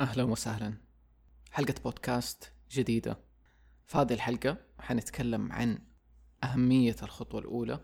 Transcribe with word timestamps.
أهلا 0.00 0.22
وسهلا. 0.22 0.74
حلقة 1.52 1.74
بودكاست 1.84 2.52
جديدة. 2.70 3.18
في 3.86 3.98
هذه 3.98 4.12
الحلقة 4.12 4.56
حنتكلم 4.78 5.52
عن 5.52 5.78
أهمية 6.44 6.96
الخطوة 7.02 7.40
الأولى 7.40 7.80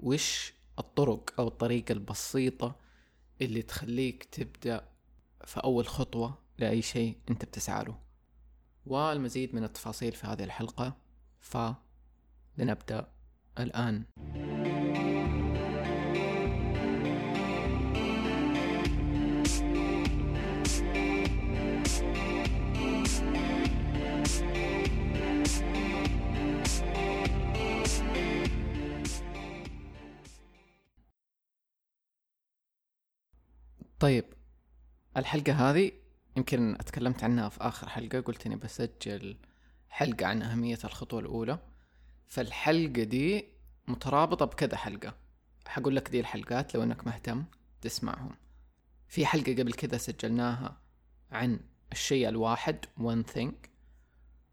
وش 0.00 0.52
الطرق 0.78 1.34
أو 1.40 1.48
الطريقة 1.48 1.92
البسيطة 1.92 2.76
اللي 3.42 3.62
تخليك 3.62 4.24
تبدأ 4.24 4.88
في 5.44 5.60
أول 5.64 5.86
خطوة 5.86 6.38
لأي 6.58 6.82
شيء 6.82 7.18
أنت 7.30 7.44
بتسعى 7.44 7.84
له. 7.84 7.98
والمزيد 8.86 9.54
من 9.54 9.64
التفاصيل 9.64 10.12
في 10.12 10.26
هذه 10.26 10.44
الحلقة 10.44 10.96
فلنبدأ 11.40 13.08
الآن. 13.58 14.04
طيب 34.06 34.24
الحلقة 35.16 35.70
هذه 35.70 35.92
يمكن 36.36 36.74
أتكلمت 36.74 37.24
عنها 37.24 37.48
في 37.48 37.60
آخر 37.60 37.88
حلقة 37.88 38.20
قلت 38.20 38.46
إني 38.46 38.56
بسجل 38.56 39.36
حلقة 39.88 40.26
عن 40.26 40.42
أهمية 40.42 40.78
الخطوة 40.84 41.20
الأولى. 41.20 41.58
فالحلقة 42.28 43.02
دي 43.02 43.48
مترابطة 43.88 44.44
بكذا 44.44 44.76
حلقة. 44.76 45.14
حقول 45.66 45.96
لك 45.96 46.08
دي 46.08 46.20
الحلقات 46.20 46.74
لو 46.74 46.82
إنك 46.82 47.06
مهتم 47.06 47.44
تسمعهم. 47.80 48.34
في 49.08 49.26
حلقة 49.26 49.52
قبل 49.52 49.72
كذا 49.72 49.96
سجلناها 49.96 50.76
عن 51.32 51.60
الشيء 51.92 52.28
الواحد 52.28 52.84
one 52.98 53.32
thing. 53.36 53.68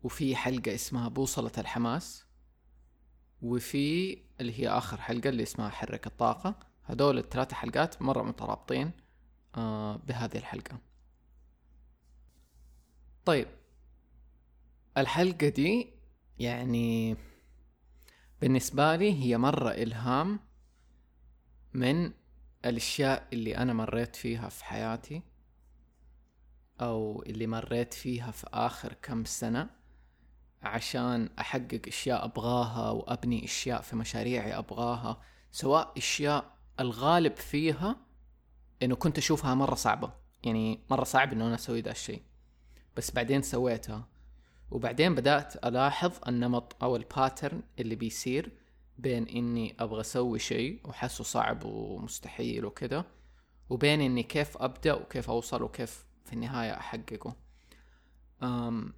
وفي 0.04 0.36
حلقة 0.36 0.76
اسمها 0.76 1.08
بوصلة 1.08 1.52
الحماس. 1.58 2.26
وفي 3.42 4.18
اللي 4.40 4.60
هي 4.60 4.70
آخر 4.70 5.02
حلقة 5.02 5.30
اللي 5.30 5.44
اسمها 5.44 5.70
حرك 5.70 6.08
الطاقة. 6.08 6.60
هدول 6.86 7.18
الثلاثة 7.18 7.56
حلقات 7.56 8.02
مرة 8.02 8.24
مترابطين. 8.24 9.03
بهذه 10.08 10.38
الحلقة. 10.38 10.80
طيب 13.26 13.48
الحلقة 14.98 15.50
دي 15.50 15.90
يعني 16.40 17.18
بالنسبة 18.42 18.96
لي 18.96 19.24
هي 19.24 19.38
مرة 19.38 19.70
إلهام 19.70 20.40
من 21.74 22.12
الأشياء 22.66 23.28
اللي 23.34 23.58
أنا 23.58 23.74
مريت 23.74 24.16
فيها 24.16 24.50
في 24.50 24.66
حياتي 24.66 25.22
أو 26.82 27.24
اللي 27.24 27.48
مريت 27.48 27.94
فيها 27.94 28.32
في 28.32 28.48
آخر 28.54 28.94
كم 28.94 29.26
سنة 29.26 29.70
عشان 30.62 31.30
أحقق 31.40 31.82
أشياء 31.88 32.26
أبغاها 32.26 32.90
وأبني 32.90 33.46
أشياء 33.46 33.82
في 33.82 33.96
مشاريعي 33.96 34.58
أبغاها 34.58 35.22
سواء 35.52 35.94
أشياء 35.98 36.58
الغالب 36.80 37.36
فيها 37.36 37.96
إنه 38.84 38.96
كنت 38.96 39.18
أشوفها 39.18 39.56
مرة 39.56 39.76
صعبة. 39.76 40.14
يعني 40.44 40.80
مرة 40.90 41.04
صعب 41.04 41.34
إنه 41.34 41.48
أنا 41.48 41.56
أسوي 41.56 41.82
ذا 41.82 41.92
الشيء. 41.92 42.22
بس 42.98 43.12
بعدين 43.12 43.42
سويتها. 43.42 44.08
وبعدين 44.72 45.16
بدأت 45.16 45.66
ألاحظ 45.66 46.12
النمط 46.28 46.76
أو 46.84 46.96
ال 46.96 47.04
pattern 47.04 47.62
اللي 47.80 47.96
بيصير 47.96 48.52
بين 48.98 49.28
إني 49.28 49.76
أبغى 49.80 50.02
أسوي 50.02 50.40
شيء 50.40 50.82
وحسه 50.86 51.24
صعب 51.24 51.66
ومستحيل 51.66 52.66
وكذا 52.66 53.06
وبين 53.70 54.02
إني 54.02 54.24
كيف 54.24 54.58
أبدأ 54.58 54.94
وكيف 54.94 55.30
أوصل 55.30 55.64
وكيف 55.64 56.06
في 56.26 56.34
النهاية 56.34 56.78
أحققه. 56.78 57.36
أم 58.44 58.94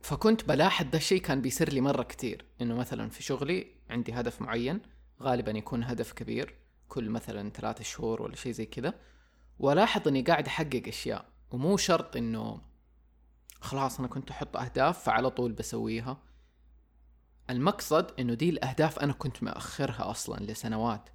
فكنت 0.00 0.44
بلاحظ 0.44 0.86
ده 0.86 0.98
الشيء 0.98 1.20
كان 1.20 1.40
بيصير 1.40 1.72
لي 1.72 1.80
مرة 1.80 2.02
كتير. 2.02 2.44
إنه 2.60 2.74
مثلا 2.74 3.10
في 3.10 3.22
شغلي 3.22 3.66
عندي 3.90 4.12
هدف 4.12 4.42
معين 4.42 4.80
غالبا 5.22 5.50
يكون 5.50 5.84
هدف 5.84 6.12
كبير. 6.12 6.54
كل 6.88 7.10
مثلا 7.10 7.50
ثلاثة 7.50 7.84
شهور 7.84 8.22
ولا 8.22 8.36
شيء 8.36 8.52
زي 8.52 8.66
كذا 8.66 8.94
ولاحظ 9.58 10.08
إني 10.08 10.22
قاعد 10.22 10.46
أحقق 10.46 10.82
أشياء. 10.86 11.28
ومو 11.50 11.76
شرط 11.76 12.16
إنه 12.16 12.60
خلاص 13.60 13.98
أنا 13.98 14.08
كنت 14.08 14.30
أحط 14.30 14.56
أهداف 14.56 15.04
فعلى 15.04 15.30
طول 15.30 15.52
بسويها. 15.52 16.22
المقصد 17.50 18.20
إنه 18.20 18.34
دي 18.34 18.50
الأهداف 18.50 18.98
أنا 18.98 19.12
كنت 19.12 19.42
مأخرها 19.42 20.10
أصلا 20.10 20.44
لسنوات. 20.44 21.10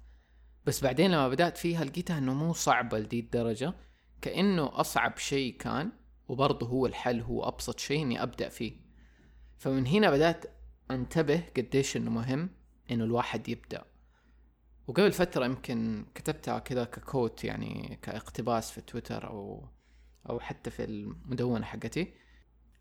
بس 0.66 0.84
بعدين 0.84 1.10
لما 1.10 1.28
بدأت 1.28 1.56
فيها 1.56 1.84
لقيتها 1.84 2.18
إنه 2.18 2.34
مو 2.34 2.52
صعبة 2.52 2.98
لدي 2.98 3.20
الدرجة. 3.20 3.74
كأنه 4.22 4.80
أصعب 4.80 5.18
شيء 5.18 5.56
كان 5.56 5.92
وبرضه 6.28 6.66
هو 6.66 6.86
الحل 6.86 7.20
هو 7.20 7.48
أبسط 7.48 7.78
شيء 7.78 8.02
إني 8.02 8.22
أبدأ 8.22 8.48
فيه. 8.48 8.72
فمن 9.58 9.86
هنا 9.86 10.10
بدأت 10.10 10.44
أنتبه 10.90 11.44
قديش 11.56 11.96
إنه 11.96 12.10
مهم 12.10 12.50
إنه 12.90 13.04
الواحد 13.04 13.48
يبدأ. 13.48 13.84
وقبل 14.86 15.12
فترة 15.12 15.44
يمكن 15.44 16.06
كتبتها 16.14 16.58
كذا 16.58 16.84
ككوت 16.84 17.44
يعني 17.44 17.98
كاقتباس 18.02 18.70
في 18.70 18.80
تويتر 18.80 19.26
أو 19.26 19.68
أو 20.30 20.40
حتى 20.40 20.70
في 20.70 20.84
المدونة 20.84 21.64
حقتي. 21.64 22.14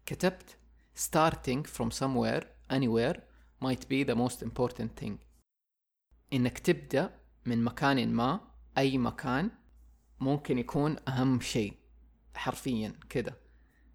كتبت 0.05 0.57
starting 0.95 1.63
from 1.63 1.89
somewhere 1.91 2.43
anywhere 2.71 3.19
might 3.61 3.87
be 3.89 4.03
the 4.03 4.15
most 4.15 4.41
important 4.43 5.03
thing. 5.03 5.13
إنك 6.33 6.59
تبدأ 6.59 7.19
من 7.45 7.63
مكان 7.63 8.13
ما 8.13 8.39
أي 8.77 8.97
مكان 8.97 9.51
ممكن 10.19 10.57
يكون 10.57 10.97
أهم 11.07 11.39
شيء 11.39 11.73
حرفيا 12.35 12.93
كده 13.09 13.37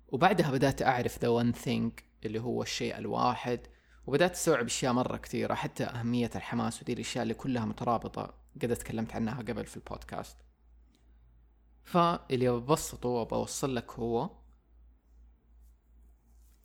وبعدها 0.08 0.50
بدأت 0.50 0.82
أعرف 0.82 1.18
the 1.18 1.28
one 1.42 1.58
thing 1.64 2.02
اللي 2.24 2.40
هو 2.40 2.62
الشيء 2.62 2.98
الواحد 2.98 3.60
وبدأت 4.08 4.32
استوعب 4.32 4.64
أشياء 4.64 4.92
مرة 4.92 5.16
كثيرة 5.16 5.54
حتى 5.54 5.84
أهمية 5.84 6.30
الحماس 6.34 6.82
ودي 6.82 6.92
الأشياء 6.92 7.22
اللي 7.22 7.34
كلها 7.34 7.64
مترابطة 7.64 8.34
قد 8.62 8.76
تكلمت 8.76 9.14
عنها 9.14 9.38
قبل 9.42 9.66
في 9.66 9.76
البودكاست. 9.76 10.36
فاللي 11.84 12.50
ببسطه 12.50 13.08
وبوصل 13.08 13.74
لك 13.74 13.92
هو 13.92 14.30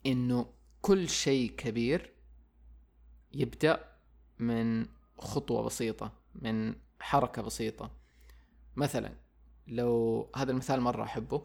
إنه 0.06 0.46
كل 0.82 1.08
شيء 1.08 1.50
كبير 1.50 2.12
يبدأ 3.32 3.84
من 4.38 4.86
خطوة 5.18 5.62
بسيطة 5.62 6.12
من 6.34 6.74
حركة 7.00 7.42
بسيطة. 7.42 7.90
مثلا 8.76 9.12
لو 9.66 10.30
هذا 10.36 10.50
المثال 10.50 10.80
مرة 10.80 11.02
أحبه 11.02 11.42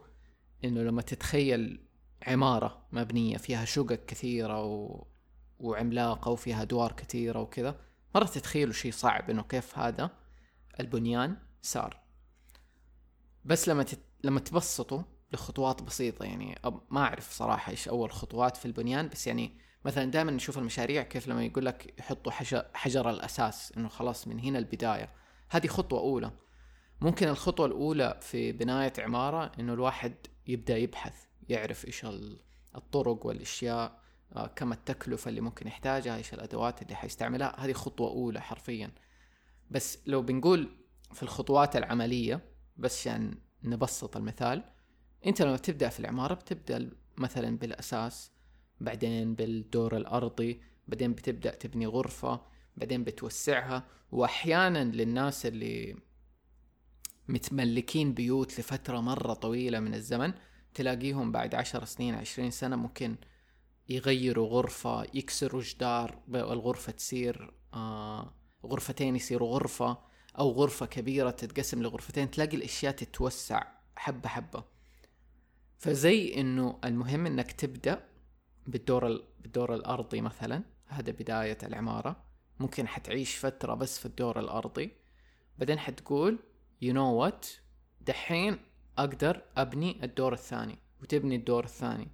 إنه 0.63 0.81
لما 0.81 1.01
تتخيل 1.01 1.79
عمارة 2.27 2.81
مبنية 2.91 3.37
فيها 3.37 3.65
شقق 3.65 4.05
كثيرة 4.05 4.63
و... 4.63 5.08
وعملاقة 5.59 6.31
وفيها 6.31 6.61
أدوار 6.61 6.91
كثيرة 6.91 7.39
وكذا 7.39 7.75
مرة 8.15 8.25
تتخيلوا 8.25 8.73
شيء 8.73 8.91
صعب 8.91 9.29
إنه 9.29 9.43
كيف 9.43 9.79
هذا 9.79 10.09
البنيان 10.79 11.37
صار. 11.61 11.99
بس 13.45 13.69
لما 13.69 13.83
تت... 13.83 13.99
لما 14.23 14.39
تبسطوا 14.39 15.01
لخطوات 15.33 15.83
بسيطة 15.83 16.25
يعني 16.25 16.59
ما 16.89 17.01
أعرف 17.01 17.31
صراحة 17.31 17.71
إيش 17.71 17.87
أول 17.87 18.11
خطوات 18.11 18.57
في 18.57 18.65
البنيان 18.65 19.07
بس 19.07 19.27
يعني 19.27 19.57
مثلا 19.85 20.11
دائما 20.11 20.31
نشوف 20.31 20.57
المشاريع 20.57 21.03
كيف 21.03 21.27
لما 21.27 21.45
يقول 21.45 21.65
لك 21.65 21.99
يحطوا 21.99 22.31
حجر, 22.31 22.65
حجر 22.73 23.09
الأساس 23.09 23.73
إنه 23.77 23.87
خلاص 23.89 24.27
من 24.27 24.39
هنا 24.39 24.59
البداية. 24.59 25.09
هذه 25.49 25.67
خطوة 25.67 25.99
أولى. 25.99 26.31
ممكن 27.01 27.27
الخطوة 27.27 27.65
الأولى 27.65 28.19
في 28.21 28.51
بناية 28.51 28.93
عمارة 28.99 29.51
إنه 29.59 29.73
الواحد 29.73 30.13
يبدأ 30.47 30.77
يبحث 30.77 31.13
يعرف 31.49 31.85
إيش 31.85 32.05
الطرق 32.75 33.25
والأشياء 33.25 33.99
كم 34.55 34.71
التكلفة 34.71 35.29
اللي 35.29 35.41
ممكن 35.41 35.67
يحتاجها 35.67 36.15
إيش 36.17 36.33
الأدوات 36.33 36.81
اللي 36.81 36.95
حيستعملها. 36.95 37.55
هذه 37.59 37.73
خطوة 37.73 38.09
أولى 38.09 38.41
حرفيا. 38.41 38.91
بس 39.71 39.99
لو 40.05 40.21
بنقول 40.21 40.69
في 41.13 41.23
الخطوات 41.23 41.75
العملية 41.75 42.41
بس 42.77 42.99
عشان 43.07 43.37
نبسط 43.63 44.17
المثال 44.17 44.63
أنت 45.25 45.41
لما 45.41 45.57
تبدا 45.57 45.89
في 45.89 45.99
العمارة 45.99 46.33
بتبدأ 46.33 46.89
مثلا 47.17 47.57
بالأساس 47.57 48.31
بعدين 48.81 49.35
بالدور 49.35 49.97
الأرضي 49.97 50.61
بعدين 50.87 51.13
بتبدأ 51.13 51.51
تبني 51.51 51.85
غرفة 51.87 52.41
بعدين 52.77 53.03
بتوسعها 53.03 53.83
واحيانا 54.11 54.83
للناس 54.83 55.45
اللي 55.45 55.95
متملكين 57.27 58.13
بيوت 58.13 58.59
لفترة 58.59 58.99
مرة 58.99 59.33
طويلة 59.33 59.79
من 59.79 59.93
الزمن 59.93 60.33
تلاقيهم 60.73 61.31
بعد 61.31 61.55
عشر 61.55 61.85
سنين 61.85 62.15
عشرين 62.15 62.51
سنة 62.51 62.75
ممكن 62.75 63.15
يغيروا 63.89 64.47
غرفة 64.47 65.03
يكسروا 65.13 65.61
جدار 65.61 66.19
الغرفة 66.29 66.91
تصير 66.91 67.53
آه 67.73 68.33
غرفتين 68.65 69.15
يصيروا 69.15 69.53
غرفة 69.55 69.97
أو 70.39 70.51
غرفة 70.51 70.85
كبيرة 70.85 71.29
تتقسم 71.29 71.83
لغرفتين 71.83 72.31
تلاقي 72.31 72.57
الأشياء 72.57 72.91
تتوسع 72.91 73.63
حبة 73.95 74.29
حبة. 74.29 74.63
فزي 75.77 76.33
إنه 76.35 76.79
المهم 76.85 77.25
إنك 77.25 77.51
تبدأ 77.51 78.05
بالدور 78.67 79.23
بالدور 79.39 79.75
الأرضي 79.75 80.21
مثلا 80.21 80.63
هذا 80.87 81.11
بداية 81.11 81.57
العمارة. 81.63 82.23
ممكن 82.59 82.87
حتعيش 82.87 83.35
فترة 83.35 83.73
بس 83.73 83.99
في 83.99 84.05
الدور 84.05 84.39
الأرضي. 84.39 84.91
بعدين 85.57 85.79
حتقول 85.79 86.39
you 86.81 86.93
know 86.93 87.13
what 87.13 87.47
دحين 88.01 88.57
أقدر 88.97 89.41
أبني 89.57 90.03
الدور 90.03 90.33
الثاني. 90.33 90.77
وتبني 91.01 91.35
الدور 91.35 91.63
الثاني. 91.63 92.07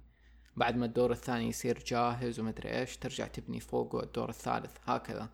بعد 0.56 0.76
ما 0.76 0.86
الدور 0.86 1.12
الثاني 1.12 1.48
يصير 1.48 1.84
جاهز 1.86 2.40
ومدري 2.40 2.78
إيش 2.78 2.96
ترجع 2.96 3.26
تبني 3.26 3.60
فوقه 3.60 4.02
الدور 4.02 4.28
الثالث 4.28 4.76
هكذا. 4.84 5.30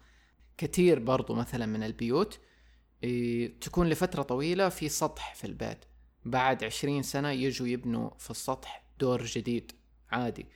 كثير 0.58 0.98
برضو 0.98 1.34
مثلا 1.34 1.66
من 1.66 1.82
البيوت 1.82 2.40
تكون 3.60 3.88
لفترة 3.88 4.22
طويلة 4.22 4.68
في 4.68 4.88
سطح 4.88 5.34
في 5.34 5.46
البيت. 5.46 5.78
بعد 6.24 6.64
عشرين 6.64 7.02
سنة 7.02 7.30
يجوا 7.30 7.66
يبنوا 7.66 8.10
في 8.18 8.30
السطح 8.30 8.84
دور 9.00 9.24
جديد 9.24 9.72
عادي. 10.10 10.46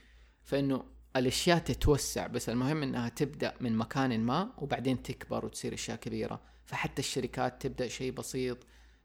فإنه 0.43 0.83
الأشياء 1.15 1.59
تتوسع 1.59 2.27
بس 2.27 2.49
المهم 2.49 2.83
إنها 2.83 3.09
تبدأ 3.09 3.53
من 3.59 3.77
مكان 3.77 4.19
ما 4.19 4.53
وبعدين 4.57 5.03
تكبر 5.03 5.45
وتصير 5.45 5.73
أشياء 5.73 5.97
كبيرة. 5.97 6.41
فحتى 6.65 6.99
الشركات 6.99 7.61
تبدأ 7.61 7.87
شيء 7.87 8.11
بسيط 8.11 8.57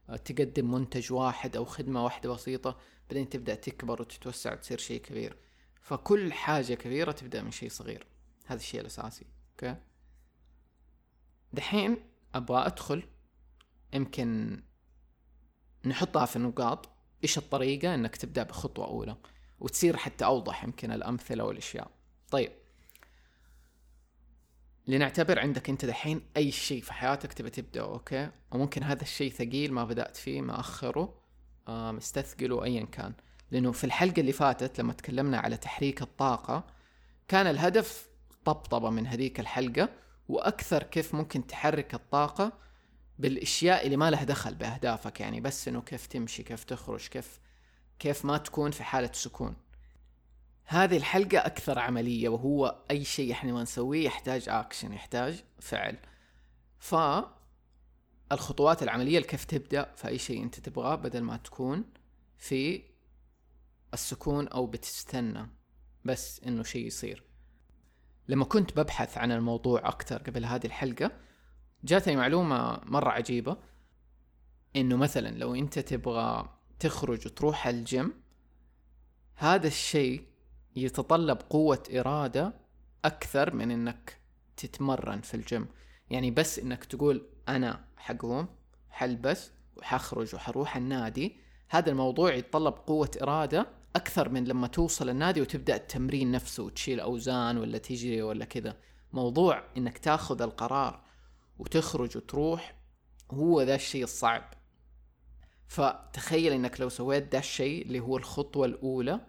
آه، 0.09 0.15
تقدم 0.15 0.71
منتج 0.71 1.13
واحد 1.13 1.55
أو 1.55 1.65
خدمة 1.65 2.03
واحدة 2.03 2.33
بسيطة 2.33 2.77
بعدين 3.09 3.29
تبدأ 3.29 3.55
تكبر 3.55 4.01
وتتوسع 4.01 4.53
وتصير 4.53 4.77
شيء 4.77 5.01
كبير. 5.01 5.37
فكل 5.83 6.33
حاجة 6.33 6.73
كبيرة 6.73 7.11
تبدأ 7.11 7.41
من 7.41 7.51
شيء 7.51 7.69
صغير. 7.69 8.07
هذا 8.45 8.59
الشيء 8.59 8.81
الأساسي 8.81 9.25
أوكي؟ 9.51 9.75
دحين 11.53 11.97
أبغى 12.35 12.65
أدخل 12.65 13.03
يمكن 13.93 14.61
نحطها 15.85 16.25
في 16.25 16.39
نقاط. 16.39 16.89
إيش 17.23 17.37
الطريقة؟ 17.37 17.95
إنك 17.95 18.15
تبدأ 18.15 18.43
بخطوة 18.43 18.87
أولى 18.87 19.17
وتصير 19.59 19.97
حتى 19.97 20.25
أوضح 20.25 20.63
يمكن 20.63 20.91
الأمثلة 20.91 21.43
والأشياء. 21.43 21.91
طيب. 22.31 22.51
لنعتبر 24.87 25.39
عندك 25.39 25.69
أنت 25.69 25.85
دحين 25.85 26.21
أي 26.37 26.51
شيء 26.51 26.81
في 26.81 26.93
حياتك 26.93 27.33
تبى 27.33 27.49
تبدا 27.49 27.81
أوكي؟ 27.81 28.29
وممكن 28.51 28.83
هذا 28.83 29.01
الشيء 29.01 29.31
ثقيل 29.31 29.73
ما 29.73 29.83
بدأت 29.83 30.17
فيه 30.17 30.41
مأخره 30.41 31.19
آه 31.67 31.91
مستثقله 31.91 32.63
ايا 32.63 32.85
كان. 32.85 33.13
لأنه 33.53 33.71
في 33.71 33.83
الحلقة 33.83 34.19
اللي 34.19 34.31
فاتت 34.31 34.79
لما 34.79 34.93
تكلمنا 34.93 35.37
على 35.37 35.57
تحريك 35.57 36.01
الطاقة 36.01 36.63
كان 37.27 37.47
الهدف 37.47 38.07
طبطبة 38.45 38.89
من 38.89 39.07
هذيك 39.07 39.39
الحلقة 39.39 39.89
وأكثر 40.29 40.83
كيف 40.83 41.15
ممكن 41.15 41.47
تحرك 41.47 41.93
الطاقة 41.93 42.51
بالأشياء 43.19 43.85
اللي 43.85 43.97
ما 43.97 44.11
لها 44.11 44.23
دخل 44.23 44.55
بأهدافك 44.55 45.19
يعني 45.19 45.41
بس 45.41 45.67
إنه 45.67 45.81
كيف 45.81 46.07
تمشي 46.07 46.43
كيف 46.43 46.63
تخرج 46.63 47.07
كيف 47.07 47.39
كيف 47.99 48.25
ما 48.25 48.37
تكون 48.37 48.71
في 48.71 48.83
حالة 48.83 49.09
سكون. 49.13 49.55
هذه 50.65 50.97
الحلقة 50.97 51.37
أكثر 51.37 51.79
عملية 51.79 52.29
وهو 52.29 52.75
أي 52.91 53.03
شيء 53.03 53.31
إحنا 53.31 53.53
ما 53.53 53.63
نسويه 53.63 54.05
يحتاج 54.05 54.49
أكشن 54.49 54.93
يحتاج 54.93 55.43
فعل. 55.59 55.97
ف 56.79 56.95
الخطوات 58.31 58.83
العملية 58.83 59.19
كيف 59.19 59.43
تبدأ 59.43 59.93
في 59.95 60.07
أي 60.07 60.17
شيء 60.17 60.43
أنت 60.43 60.59
تبغاه 60.59 60.95
بدل 60.95 61.21
ما 61.21 61.37
تكون 61.37 61.83
في 62.37 62.92
السكون 63.93 64.47
أو 64.47 64.65
بتستنى 64.65 65.49
بس 66.05 66.41
إنه 66.43 66.63
شيء 66.63 66.85
يصير. 66.87 67.23
لما 68.27 68.45
كنت 68.45 68.79
ببحث 68.79 69.17
عن 69.17 69.31
الموضوع 69.31 69.87
أكثر 69.89 70.17
قبل 70.17 70.45
هذه 70.45 70.65
الحلقة 70.65 71.11
جاتني 71.83 72.15
معلومة 72.15 72.81
مرة 72.85 73.09
عجيبة. 73.09 73.57
إنه 74.75 74.97
مثلا 74.97 75.29
لو 75.29 75.55
أنت 75.55 75.79
تبغى 75.79 76.59
تخرج 76.79 77.27
وتروح 77.27 77.67
الجيم 77.67 78.13
هذا 79.35 79.67
الشيء 79.67 80.27
يتطلب 80.75 81.37
قوة 81.49 81.83
إرادة 81.95 82.53
أكثر 83.05 83.55
من 83.55 83.71
إنك 83.71 84.17
تتمرن 84.57 85.21
في 85.21 85.33
الجيم. 85.33 85.67
يعني 86.09 86.31
بس 86.31 86.59
إنك 86.59 86.85
تقول 86.85 87.29
أنا 87.49 87.85
حقوم 87.97 88.47
حلبس 88.89 89.51
وحخرج 89.77 90.35
وحروح 90.35 90.77
النادي 90.77 91.37
هذا 91.69 91.91
الموضوع 91.91 92.33
يتطلب 92.33 92.73
قوة 92.73 93.11
إرادة 93.21 93.67
أكثر 93.95 94.29
من 94.29 94.43
لما 94.43 94.67
توصل 94.67 95.09
النادي 95.09 95.41
وتبدأ 95.41 95.75
التمرين 95.75 96.31
نفسه 96.31 96.63
وتشيل 96.63 96.99
أوزان 96.99 97.57
ولا 97.57 97.77
تجري 97.77 98.21
ولا 98.21 98.45
كذا. 98.45 98.77
موضوع 99.13 99.63
إنك 99.77 99.97
تاخذ 99.97 100.41
القرار 100.41 101.03
وتخرج 101.59 102.17
وتروح 102.17 102.75
هو 103.31 103.61
ذا 103.61 103.75
الشيء 103.75 104.03
الصعب. 104.03 104.53
فتخيل 105.67 106.53
إنك 106.53 106.81
لو 106.81 106.89
سويت 106.89 107.31
ذا 107.31 107.39
الشيء 107.39 107.85
اللي 107.85 107.99
هو 107.99 108.17
الخطوة 108.17 108.65
الأولى 108.65 109.19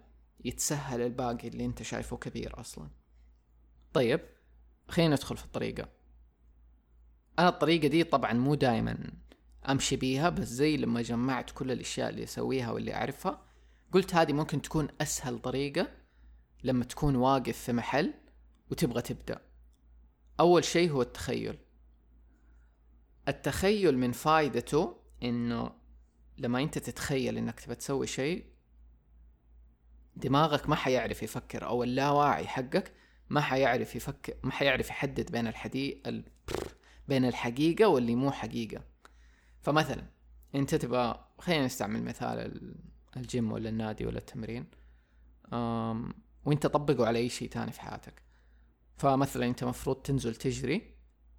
يتسهل 0.45 1.01
الباقي 1.01 1.49
اللي 1.49 1.65
أنت 1.65 1.83
شايفه 1.83 2.17
كبير 2.17 2.61
أصلا. 2.61 2.89
طيب 3.93 4.21
خلينا 4.89 5.15
ندخل 5.15 5.37
في 5.37 5.45
الطريقة. 5.45 5.89
أنا 7.39 7.49
الطريقة 7.49 7.89
دي 7.89 8.05
طبعا 8.05 8.33
مو 8.33 8.55
دائما 8.55 8.99
أمشي 9.69 9.97
بيها 9.97 10.31
بس 10.31 10.49
زي 10.49 10.77
لما 10.77 11.03
جمعت 11.03 11.51
كل 11.51 11.73
الأشياء 11.73 12.11
اللي 12.11 12.25
أسويها 12.25 12.71
واللي 12.71 12.95
أعرفها 12.95 13.43
قلت 13.95 14.15
هذه 14.15 14.33
ممكن 14.33 14.63
تكون 14.63 14.89
أسهل 15.01 15.39
طريقة 15.39 15.89
لما 16.65 16.85
تكون 16.85 17.17
واقف 17.17 17.59
في 17.59 17.73
محل 17.73 18.15
وتبغى 18.71 19.03
تبدأ. 19.03 19.41
أول 20.41 20.65
شيء 20.65 20.91
هو 20.91 21.03
التخيل. 21.03 21.59
التخيل 23.29 23.99
من 23.99 24.13
فايدته 24.13 24.97
إنه 25.23 25.71
لما 26.39 26.63
أنت 26.63 26.79
تتخيل 26.79 27.39
إنك 27.39 27.61
تبى 27.61 27.75
تسوي 27.75 28.07
شيء 28.07 28.47
دماغك 30.17 30.69
ما 30.69 30.77
حيعرف 30.77 31.23
يفكر 31.23 31.67
أو 31.67 31.83
اللاواعي 31.83 32.47
حقك 32.47 32.93
ما 33.29 33.41
حيعرف 33.41 33.97
يفكر 33.97 34.35
ما 34.43 34.53
حيعرف 34.53 34.89
يحدد 34.89 35.33
بين 35.33 35.47
الحدي 35.47 36.03
ال... 36.07 36.25
بين 37.09 37.25
الحقيقة 37.25 37.89
واللي 37.89 38.15
مو 38.15 38.31
حقيقة. 38.31 38.85
فمثلا 39.61 40.07
أنت 40.55 40.75
تبغى 40.75 41.29
خلينا 41.39 41.65
نستعمل 41.65 42.05
مثال 42.05 42.75
الجيم 43.17 43.53
ولا 43.53 43.69
النادي 43.69 44.07
ولا 44.07 44.19
التمرين. 44.19 44.67
وانت 46.45 46.67
طبقه 46.67 47.07
على 47.07 47.19
أي 47.19 47.29
شيء 47.29 47.49
تاني 47.49 47.73
في 47.73 47.81
حياتك. 47.81 48.23
فمثلا 48.97 49.47
انت 49.47 49.65
مفروض 49.65 49.97
تنزل 49.97 50.35
تجري 50.35 50.95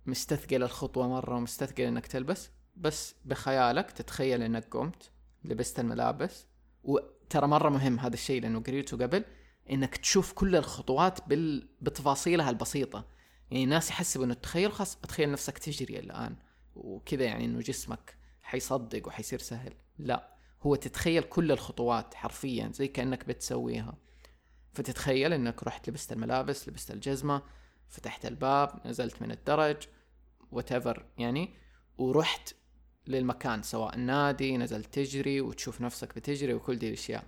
مستثقل 0.06 0.63
الخطوة 0.63 1.07
مرة 1.07 1.36
ومستثقل 1.36 1.83
إنك 1.83 2.07
تلبس 2.07 2.50
بس 2.75 3.16
بخيالك 3.25 3.92
تتخيل 3.92 4.42
إنك 4.42 4.68
قمت 4.75 5.12
لبست 5.44 5.80
الملابس. 5.80 6.48
وترى 6.83 7.48
مرة 7.48 7.69
مهم 7.69 8.00
هذا 8.00 8.13
الشيء 8.13 8.42
لأنه 8.42 8.60
قريته 8.60 8.98
قبل 8.98 9.25
إنك 9.71 9.98
تشوف 9.98 10.33
كل 10.33 10.56
الخطوات 10.56 11.28
بال... 11.28 11.69
بتفاصيلها 11.81 12.50
البسيطة. 12.50 13.07
يعني 13.51 13.63
الناس 13.63 13.89
يحسبوا 13.89 14.25
إنه 14.25 14.33
تخيل 14.33 14.71
خلاص 14.71 14.98
تخيل 14.98 15.31
نفسك 15.31 15.57
تجري 15.57 16.00
الآن. 16.00 16.36
وكذا 16.75 17.24
يعني 17.24 17.45
إنه 17.45 17.60
جسمك 17.60 18.18
حيصدق 18.42 19.07
وحيصير 19.07 19.39
سهل. 19.39 19.74
لا. 19.98 20.34
هو 20.65 20.75
تتخيل 20.75 21.23
كل 21.23 21.51
الخطوات 21.51 22.15
حرفيا 22.15 22.71
زي 22.73 22.88
كأنك 22.88 23.25
بتسويها. 23.25 23.97
فتتخيل 24.73 25.33
إنك 25.33 25.63
رحت 25.63 25.90
لبست 25.90 26.11
الملابس 26.11 26.69
لبست 26.69 26.92
الجزمة 26.92 27.42
فتحت 27.87 28.25
الباب 28.25 28.81
نزلت 28.85 29.21
من 29.21 29.31
الدرج 29.31 29.78
whatever 30.56 30.99
يعني 31.18 31.54
ورحت 31.97 32.54
للمكان 33.07 33.63
سواء 33.63 33.97
نادي 33.97 34.57
نزلت 34.57 34.94
تجري 34.94 35.42
وتشوف 35.42 35.81
نفسك 35.81 36.16
بتجري 36.16 36.54
وكل 36.54 36.75
دي 36.75 36.87
الأشياء. 36.87 37.23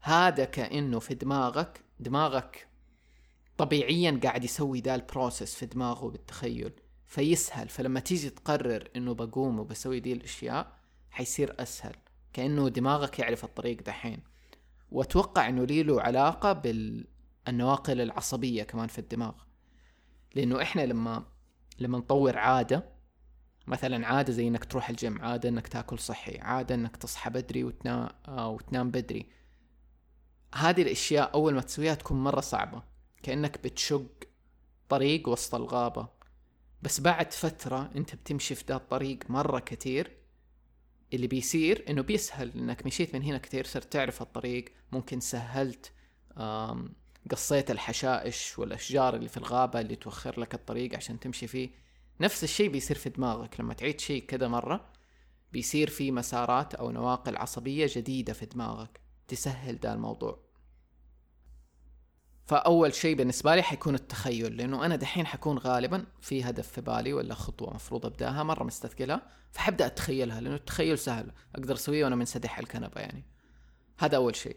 هذا 0.00 0.44
كأنه 0.44 0.98
في 0.98 1.14
دماغك 1.14 1.80
دماغك 2.00 2.68
طبيعيا 3.58 4.20
قاعد 4.22 4.44
يسوي 4.44 4.80
ذا 4.80 4.94
ال 4.94 5.02
process 5.02 5.54
في 5.54 5.66
دماغه 5.66 6.08
بالتخيل. 6.08 6.72
فيسهل 7.06 7.68
فلما 7.68 8.00
تيجي 8.00 8.30
تقرر 8.30 8.88
إنه 8.96 9.14
بقوم 9.14 9.58
وبسوي 9.58 10.00
دي 10.00 10.12
الأشياء 10.12 10.76
حيصير 11.10 11.54
أسهل. 11.58 11.96
كأنه 12.36 12.68
دماغك 12.68 13.18
يعرف 13.18 13.44
الطريق 13.44 13.82
دحين. 13.82 14.22
وأتوقع 14.90 15.48
إنه 15.48 15.64
لي 15.64 15.82
له 15.82 16.02
علاقة 16.02 16.52
بالنواقل 16.52 18.00
العصبية 18.00 18.62
كمان 18.62 18.88
في 18.88 18.98
الدماغ. 18.98 19.32
لأنه 20.34 20.62
إحنا 20.62 20.82
لما 20.82 21.24
لما 21.78 21.98
نطور 21.98 22.38
عادة 22.38 22.88
مثلا 23.66 24.06
عادة 24.06 24.32
زي 24.32 24.48
إنك 24.48 24.64
تروح 24.64 24.90
الجيم 24.90 25.22
عادة 25.22 25.48
إنك 25.48 25.68
تاكل 25.68 25.98
صحي 25.98 26.38
عادة 26.38 26.74
إنك 26.74 26.96
تصحى 26.96 27.30
بدري 27.30 27.64
وتنام, 27.64 28.08
آه 28.28 28.48
وتنام 28.48 28.90
بدري. 28.90 29.26
هذه 30.54 30.82
الأشياء 30.82 31.34
أول 31.34 31.54
ما 31.54 31.60
تسويها 31.60 31.94
تكون 31.94 32.24
مرة 32.24 32.40
صعبة. 32.40 32.82
كأنك 33.22 33.64
بتشق 33.64 34.28
طريق 34.88 35.28
وسط 35.28 35.54
الغابة. 35.54 36.08
بس 36.82 37.00
بعد 37.00 37.32
فترة 37.32 37.90
أنت 37.96 38.14
بتمشي 38.14 38.54
في 38.54 38.64
ذا 38.68 38.76
الطريق 38.76 39.18
مرة 39.30 39.58
كتير. 39.58 40.25
اللي 41.14 41.26
بيصير 41.26 41.84
إنه 41.88 42.02
بيسهل 42.02 42.52
إنك 42.56 42.86
مشيت 42.86 43.14
من 43.14 43.22
هنا 43.22 43.38
كتير 43.38 43.66
صرت 43.66 43.92
تعرف 43.92 44.22
الطريق 44.22 44.64
ممكن 44.92 45.20
سهلت 45.20 45.92
قصيت 47.30 47.70
الحشائش 47.70 48.58
والأشجار 48.58 49.16
اللي 49.16 49.28
في 49.28 49.36
الغابة 49.36 49.80
اللي 49.80 49.96
توخر 49.96 50.40
لك 50.40 50.54
الطريق 50.54 50.96
عشان 50.96 51.20
تمشي 51.20 51.46
فيه. 51.46 51.70
نفس 52.20 52.44
الشيء 52.44 52.70
بيصير 52.70 52.96
في 52.98 53.10
دماغك. 53.10 53.60
لما 53.60 53.74
تعيد 53.74 54.00
شيء 54.00 54.26
كذا 54.26 54.48
مرة 54.48 54.92
بيصير 55.52 55.90
في 55.90 56.10
مسارات 56.12 56.74
أو 56.74 56.90
نواقل 56.90 57.36
عصبية 57.36 57.90
جديدة 57.92 58.32
في 58.32 58.46
دماغك 58.46 59.00
تسهل 59.28 59.78
ده 59.78 59.94
الموضوع. 59.94 60.45
فأول 62.46 62.94
شيء 62.94 63.16
بالنسبة 63.16 63.54
لي 63.54 63.62
حيكون 63.62 63.94
التخيل 63.94 64.56
لأنه 64.56 64.86
أنا 64.86 64.96
دحين 64.96 65.26
حكون 65.26 65.58
غالبا 65.58 66.06
في 66.20 66.44
هدف 66.44 66.68
في 66.68 66.80
بالي 66.80 67.12
ولا 67.12 67.34
خطوة 67.34 67.74
مفروض 67.74 68.06
أبدأها 68.06 68.42
مرة 68.42 68.64
مستثقلها 68.64 69.22
فحبدأ 69.52 69.86
أتخيلها 69.86 70.40
لأنه 70.40 70.54
التخيل 70.54 70.98
سهل 70.98 71.32
أقدر 71.54 71.74
أسويه 71.74 72.04
وأنا 72.04 72.16
منسدح 72.16 72.56
على 72.56 72.62
الكنبة 72.62 73.00
يعني. 73.00 73.24
هذا 73.98 74.16
أول 74.16 74.36
شيء. 74.36 74.56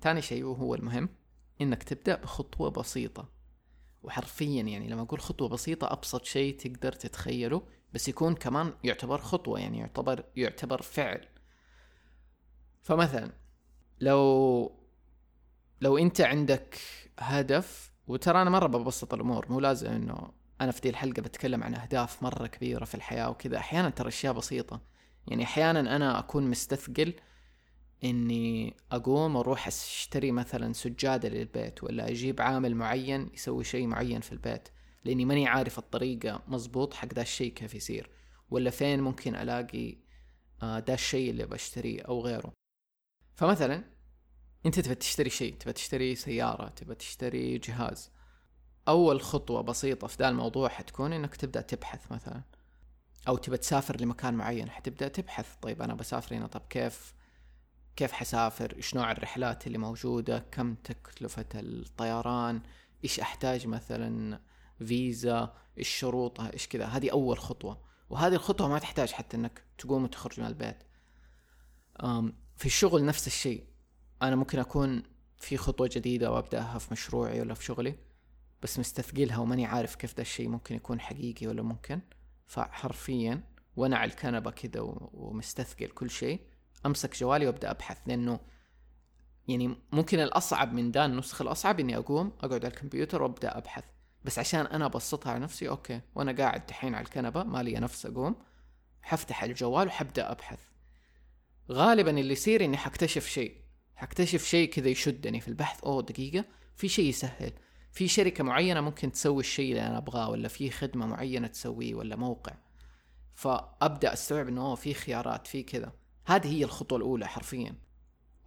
ثاني 0.00 0.22
شيء 0.22 0.44
وهو 0.44 0.74
المهم 0.74 1.08
إنك 1.60 1.82
تبدأ 1.82 2.16
بخطوة 2.16 2.70
بسيطة. 2.70 3.28
وحرفيا 4.02 4.62
يعني 4.62 4.88
لما 4.88 5.02
أقول 5.02 5.20
خطوة 5.20 5.48
بسيطة 5.48 5.92
أبسط 5.92 6.24
شيء 6.24 6.56
تقدر 6.56 6.92
تتخيله 6.92 7.62
بس 7.92 8.08
يكون 8.08 8.34
كمان 8.34 8.72
يعتبر 8.84 9.18
خطوة 9.18 9.60
يعني 9.60 9.78
يعتبر 9.78 10.24
يعتبر 10.36 10.82
فعل. 10.82 11.28
فمثلا 12.82 13.32
لو 14.00 14.84
لو 15.80 15.98
أنت 15.98 16.20
عندك 16.20 16.78
هدف 17.18 17.92
وترى 18.06 18.42
أنا 18.42 18.50
مرة 18.50 18.66
ببسط 18.66 19.14
الأمور 19.14 19.46
مو 19.52 19.60
لازم 19.60 19.90
إنه 19.90 20.30
أنا 20.60 20.72
في 20.72 20.80
دي 20.80 20.90
الحلقة 20.90 21.22
بتكلم 21.22 21.62
عن 21.62 21.74
أهداف 21.74 22.22
مرة 22.22 22.46
كبيرة 22.46 22.84
في 22.84 22.94
الحياة 22.94 23.30
وكذا. 23.30 23.56
أحيانا 23.56 23.90
ترى 23.90 24.08
أشياء 24.08 24.32
بسيطة. 24.32 24.80
يعني 25.28 25.44
أحيانا 25.44 25.96
أنا 25.96 26.18
أكون 26.18 26.50
مستثقل 26.50 27.14
إني 28.04 28.76
أقوم 28.92 29.36
وأروح 29.36 29.66
أشتري 29.66 30.32
مثلا 30.32 30.72
سجادة 30.72 31.28
للبيت 31.28 31.84
ولا 31.84 32.08
أجيب 32.08 32.40
عامل 32.40 32.74
معين 32.74 33.30
يسوي 33.34 33.64
شيء 33.64 33.86
معين 33.86 34.20
في 34.20 34.32
البيت 34.32 34.68
لإني 35.04 35.24
ماني 35.24 35.48
عارف 35.48 35.78
الطريقة 35.78 36.42
مزبوط 36.48 36.94
حق 36.94 37.14
ذا 37.14 37.22
الشيء 37.22 37.52
كيف 37.52 37.74
يصير 37.74 38.10
ولا 38.50 38.70
فين 38.70 39.00
ممكن 39.00 39.34
ألاقي 39.34 39.90
ذا 40.62 40.84
آه، 40.88 40.94
الشيء 40.94 41.30
اللي 41.30 41.46
بشتريه 41.46 42.02
أو 42.02 42.20
غيره. 42.20 42.52
فمثلا 43.34 43.84
انت 44.66 44.80
تبى 44.80 44.94
تشتري 44.94 45.30
شيء 45.30 45.54
تبى 45.54 45.72
تشتري 45.72 46.14
سيارة 46.14 46.68
تبى 46.68 46.94
تشتري 46.94 47.58
جهاز. 47.58 48.10
أول 48.88 49.22
خطوة 49.22 49.60
بسيطة 49.60 50.06
في 50.06 50.16
ذا 50.18 50.28
الموضوع 50.28 50.68
حتكون 50.68 51.12
إنك 51.12 51.36
تبدأ 51.36 51.60
تبحث 51.60 52.12
مثلا. 52.12 52.42
أو 53.28 53.36
تبى 53.36 53.56
تسافر 53.56 54.00
لمكان 54.00 54.34
معين 54.34 54.70
حتبدأ 54.70 55.08
تبحث. 55.08 55.54
طيب 55.62 55.82
أنا 55.82 55.94
بسافر 55.94 56.36
هنا 56.36 56.46
طب 56.46 56.62
كيف 56.70 57.14
كيف 57.96 58.12
حسافر؟ 58.12 58.74
إيش 58.76 58.94
نوع 58.94 59.12
الرحلات 59.12 59.66
اللي 59.66 59.78
موجودة؟ 59.78 60.38
كم 60.38 60.74
تكلفة 60.74 61.46
الطيران؟ 61.54 62.60
إيش 63.04 63.20
أحتاج 63.20 63.66
مثلا؟ 63.66 64.40
فيزا؟ 64.78 65.54
إيش 65.78 65.88
شروطها؟ 65.88 66.52
إيش 66.52 66.68
كذا؟ 66.68 66.86
هذه 66.86 67.10
أول 67.10 67.38
خطوة. 67.38 67.80
وهذه 68.10 68.34
الخطوة 68.34 68.68
ما 68.68 68.78
تحتاج 68.78 69.12
حتى 69.12 69.36
إنك 69.36 69.62
تقوم 69.78 70.04
وتخرج 70.04 70.40
من 70.40 70.46
البيت. 70.46 70.78
في 72.56 72.66
الشغل 72.66 73.04
نفس 73.04 73.26
الشيء. 73.26 73.64
أنا 74.22 74.36
ممكن 74.36 74.58
أكون 74.58 75.02
في 75.38 75.56
خطوة 75.56 75.90
جديدة 75.92 76.32
وأبدأها 76.32 76.78
في 76.78 76.92
مشروعي 76.92 77.40
ولا 77.40 77.54
في 77.54 77.64
شغلي 77.64 77.94
بس 78.62 78.78
مستثقلها 78.78 79.38
وماني 79.38 79.66
عارف 79.66 79.94
كيف 79.94 80.14
ذا 80.14 80.22
الشيء 80.22 80.48
ممكن 80.48 80.74
يكون 80.74 81.00
حقيقي 81.00 81.46
ولا 81.46 81.62
ممكن. 81.62 82.00
فحرفيا 82.46 83.42
وأنا 83.76 83.96
على 83.96 84.10
الكنبة 84.10 84.50
كذا 84.50 84.80
ومستثقل 85.12 85.86
كل 85.86 86.10
شيء 86.10 86.40
أمسك 86.86 87.16
جوالي 87.16 87.46
وأبدأ 87.46 87.70
أبحث 87.70 87.98
لأنه 88.06 88.40
يعني 89.48 89.76
ممكن 89.92 90.20
الأصعب 90.20 90.72
من 90.72 90.90
ده 90.90 91.04
النسخة 91.04 91.42
الأصعب 91.42 91.80
إني 91.80 91.96
أقوم 91.96 92.32
أقعد 92.40 92.64
على 92.64 92.74
الكمبيوتر 92.74 93.22
وأبدأ 93.22 93.58
أبحث. 93.58 93.84
بس 94.24 94.38
عشان 94.38 94.66
أنا 94.66 94.86
أبسطها 94.86 95.32
على 95.32 95.40
نفسي 95.40 95.68
أوكي 95.68 96.00
وأنا 96.14 96.32
قاعد 96.32 96.66
دحين 96.66 96.94
على 96.94 97.04
الكنبة 97.04 97.42
ما 97.42 97.62
لي 97.62 97.74
نفس 97.74 98.06
أقوم 98.06 98.36
حفتح 99.02 99.44
الجوال 99.44 99.86
وحبدأ 99.86 100.32
أبحث. 100.32 100.60
غالبا 101.70 102.10
اللي 102.10 102.32
يصير 102.32 102.64
إني 102.64 102.76
حكتشف 102.76 103.26
شيء. 103.26 103.63
حكتشف 103.96 104.44
شيء 104.44 104.68
كذا 104.68 104.88
يشدني 104.88 105.40
في 105.40 105.48
البحث 105.48 105.84
أوه 105.84 106.02
دقيقة 106.02 106.44
في 106.76 106.88
شيء 106.88 107.08
يسهل. 107.08 107.52
في 107.92 108.08
شركة 108.08 108.44
معينة 108.44 108.80
ممكن 108.80 109.12
تسوي 109.12 109.40
الشيء 109.40 109.70
اللي 109.70 109.86
أنا 109.86 109.98
أبغاه 109.98 110.30
ولا 110.30 110.48
في 110.48 110.70
خدمة 110.70 111.06
معينة 111.06 111.46
تسويه 111.46 111.94
ولا 111.94 112.16
موقع. 112.16 112.52
فأبدأ 113.34 114.12
أستوعب 114.12 114.48
إنه 114.48 114.60
أوه 114.60 114.74
في 114.74 114.94
خيارات 114.94 115.46
في 115.46 115.62
كذا. 115.62 115.92
هذه 116.26 116.56
هي 116.56 116.64
الخطوة 116.64 116.98
الأولى 116.98 117.26
حرفيا. 117.26 117.74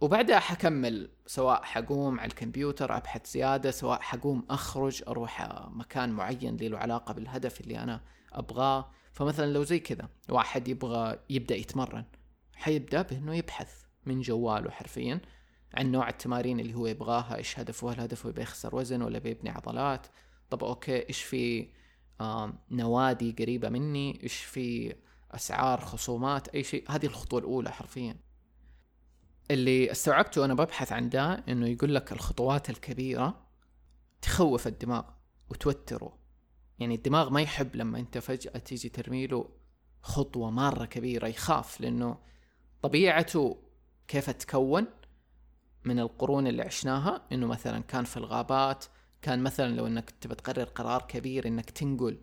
وبعدها 0.00 0.38
حكمل 0.38 1.10
سواء 1.26 1.62
حقوم 1.62 2.20
على 2.20 2.28
الكمبيوتر 2.28 2.96
أبحث 2.96 3.30
زيادة 3.30 3.70
سواء 3.70 4.00
حقوم 4.00 4.46
أخرج 4.50 5.02
أروح 5.08 5.48
مكان 5.70 6.10
معين 6.10 6.56
له 6.56 6.78
علاقة 6.78 7.14
بالهدف 7.14 7.60
اللي 7.60 7.78
أنا 7.78 8.00
أبغاه. 8.32 8.90
فمثلا 9.12 9.52
لو 9.52 9.62
زي 9.64 9.78
كذا 9.78 10.08
واحد 10.28 10.68
يبغى 10.68 11.18
يبدأ 11.30 11.56
يتمرن. 11.56 12.04
حيبدأ 12.54 13.02
بإنه 13.02 13.34
يبحث 13.34 13.82
من 14.06 14.20
جواله 14.20 14.70
حرفيا. 14.70 15.20
عن 15.74 15.92
نوع 15.92 16.08
التمارين 16.08 16.60
اللي 16.60 16.74
هو 16.74 16.86
يبغاها 16.86 17.36
إيش 17.36 17.58
هدفه؟ 17.58 17.92
هل 17.92 18.00
هدفه 18.00 18.28
يبي 18.28 18.42
يخسر 18.42 18.76
وزن 18.76 19.02
ولا 19.02 19.18
بيبني 19.18 19.50
عضلات؟ 19.50 20.06
طب 20.50 20.64
أوكي 20.64 21.08
إيش 21.08 21.22
في 21.22 21.68
نوادي 22.70 23.32
قريبة 23.38 23.68
مني؟ 23.68 24.22
إيش 24.22 24.36
في 24.36 24.94
أسعار 25.30 25.80
خصومات؟ 25.80 26.48
أي 26.48 26.62
شيء. 26.62 26.84
هذه 26.90 27.06
الخطوة 27.06 27.40
الأولى 27.40 27.72
حرفيا. 27.72 28.16
اللي 29.50 29.90
استوعبته 29.90 30.40
وأنا 30.40 30.54
ببحث 30.54 30.92
عن 30.92 31.08
ده 31.08 31.44
إنه 31.48 31.68
يقول 31.68 31.94
لك 31.94 32.12
الخطوات 32.12 32.70
الكبيرة 32.70 33.46
تخوف 34.22 34.66
الدماغ 34.66 35.04
وتوتره. 35.50 36.18
يعني 36.78 36.94
الدماغ 36.94 37.30
ما 37.30 37.40
يحب 37.42 37.76
لما 37.76 37.98
أنت 37.98 38.18
فجأة 38.18 38.58
تيجي 38.58 38.88
ترميله 38.88 39.48
خطوة 40.02 40.50
مرة 40.50 40.84
كبيرة 40.84 41.26
يخاف 41.26 41.80
لأنه 41.80 42.18
طبيعته 42.82 43.62
كيف 44.08 44.30
تكون 44.30 44.86
من 45.88 45.98
القرون 46.00 46.46
اللي 46.46 46.62
عشناها 46.62 47.22
إنه 47.32 47.46
مثلا 47.46 47.82
كان 47.82 48.04
في 48.04 48.16
الغابات 48.16 48.84
كان 49.22 49.42
مثلا 49.42 49.76
لو 49.76 49.86
إنك 49.86 50.10
تبى 50.10 50.34
تقرر 50.34 50.64
قرار 50.64 51.02
كبير 51.02 51.46
إنك 51.46 51.70
تنقل 51.70 52.20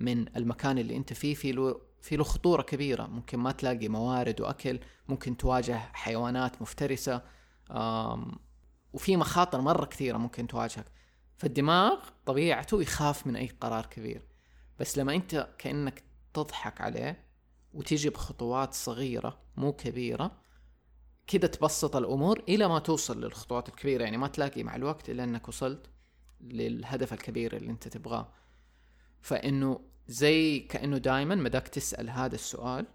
من 0.00 0.36
المكان 0.36 0.78
اللي 0.78 0.96
أنت 0.96 1.12
فيه 1.12 1.34
في 1.34 1.52
له 1.52 1.80
في 2.02 2.16
له 2.16 2.24
خطورة 2.24 2.62
كبيرة. 2.62 3.06
ممكن 3.06 3.38
ما 3.38 3.52
تلاقي 3.52 3.88
موارد 3.88 4.40
وأكل 4.40 4.80
ممكن 5.08 5.36
تواجه 5.36 5.78
حيوانات 5.92 6.62
مفترسة 6.62 7.22
وفي 8.92 9.16
مخاطر 9.16 9.60
مرة 9.60 9.84
كثيرة 9.84 10.16
ممكن 10.18 10.46
تواجهك. 10.46 10.86
فالدماغ 11.36 11.98
طبيعته 12.26 12.82
يخاف 12.82 13.26
من 13.26 13.36
أي 13.36 13.46
قرار 13.60 13.86
كبير. 13.86 14.26
بس 14.78 14.98
لما 14.98 15.14
أنت 15.14 15.48
كأنك 15.58 16.02
تضحك 16.34 16.80
عليه 16.80 17.24
وتيجي 17.74 18.10
بخطوات 18.10 18.74
صغيرة 18.74 19.38
مو 19.56 19.72
كبيرة 19.72 20.45
كده 21.26 21.46
تبسط 21.46 21.96
الأمور 21.96 22.42
إلى 22.48 22.68
ما 22.68 22.78
توصل 22.78 23.24
للخطوات 23.24 23.68
الكبيرة. 23.68 24.04
يعني 24.04 24.16
ما 24.16 24.28
تلاقي 24.28 24.62
مع 24.62 24.76
الوقت 24.76 25.10
إلا 25.10 25.24
إنك 25.24 25.48
وصلت 25.48 25.90
للهدف 26.40 27.12
الكبير 27.12 27.56
اللي 27.56 27.70
أنت 27.70 27.88
تبغاه. 27.88 28.32
فإنه 29.20 29.80
زي 30.08 30.60
كأنه 30.60 30.98
دائما 30.98 31.34
مداك 31.34 31.68
تسأل 31.68 32.10
هذا 32.10 32.34
السؤال. 32.34 32.86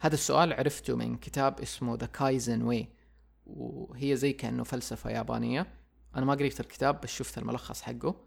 هذا 0.00 0.14
السؤال 0.14 0.52
عرفته 0.52 0.96
من 0.96 1.16
كتاب 1.16 1.60
اسمه 1.60 1.96
The 1.96 2.06
Kaizen 2.06 2.62
Way 2.62 2.88
وهي 3.46 4.16
زي 4.16 4.32
كأنه 4.32 4.64
فلسفة 4.64 5.10
يابانية. 5.10 5.66
أنا 6.16 6.24
ما 6.24 6.34
قريت 6.34 6.60
الكتاب 6.60 7.00
بس 7.00 7.10
شفت 7.10 7.38
الملخص 7.38 7.82
حقه. 7.82 8.24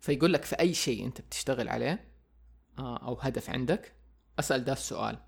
فيقول 0.00 0.32
لك 0.32 0.44
في 0.44 0.60
أي 0.60 0.74
شيء 0.74 1.06
أنت 1.06 1.20
بتشتغل 1.20 1.68
عليه 1.68 2.12
آه، 2.78 2.96
أو 2.96 3.14
هدف 3.14 3.50
عندك 3.50 3.92
أسأل 4.38 4.64
ده 4.64 4.72
السؤال. 4.72 5.18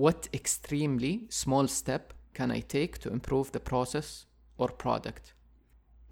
What 0.00 0.28
extremely 0.32 1.26
small 1.28 1.66
step 1.68 2.14
can 2.32 2.50
I 2.50 2.60
take 2.60 2.98
to 3.00 3.10
improve 3.10 3.52
the 3.52 3.60
process 3.60 4.24
or 4.58 4.68
product? 4.68 5.34